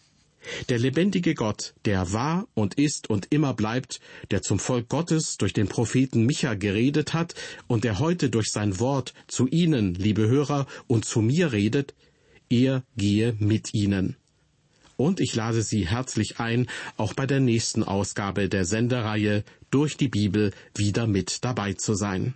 Der 0.69 0.77
lebendige 0.77 1.35
Gott, 1.35 1.73
der 1.85 2.11
war 2.11 2.47
und 2.53 2.73
ist 2.75 3.09
und 3.09 3.27
immer 3.29 3.53
bleibt, 3.53 4.01
der 4.31 4.41
zum 4.41 4.59
Volk 4.59 4.89
Gottes 4.89 5.37
durch 5.37 5.53
den 5.53 5.67
Propheten 5.67 6.25
Micha 6.25 6.53
geredet 6.53 7.13
hat 7.13 7.33
und 7.67 7.83
der 7.83 7.99
heute 7.99 8.29
durch 8.29 8.51
sein 8.51 8.79
Wort 8.79 9.13
zu 9.27 9.47
Ihnen, 9.47 9.93
liebe 9.95 10.27
Hörer, 10.27 10.67
und 10.87 11.05
zu 11.05 11.21
mir 11.21 11.53
redet, 11.53 11.93
er 12.49 12.83
gehe 12.97 13.35
mit 13.39 13.73
Ihnen. 13.73 14.17
Und 14.97 15.19
ich 15.19 15.33
lade 15.33 15.61
Sie 15.61 15.87
herzlich 15.87 16.39
ein, 16.39 16.67
auch 16.97 17.13
bei 17.13 17.25
der 17.25 17.39
nächsten 17.39 17.83
Ausgabe 17.83 18.47
der 18.49 18.65
Sendereihe 18.65 19.43
durch 19.71 19.97
die 19.97 20.07
Bibel 20.07 20.53
wieder 20.75 21.07
mit 21.07 21.43
dabei 21.43 21.73
zu 21.73 21.95
sein. 21.95 22.35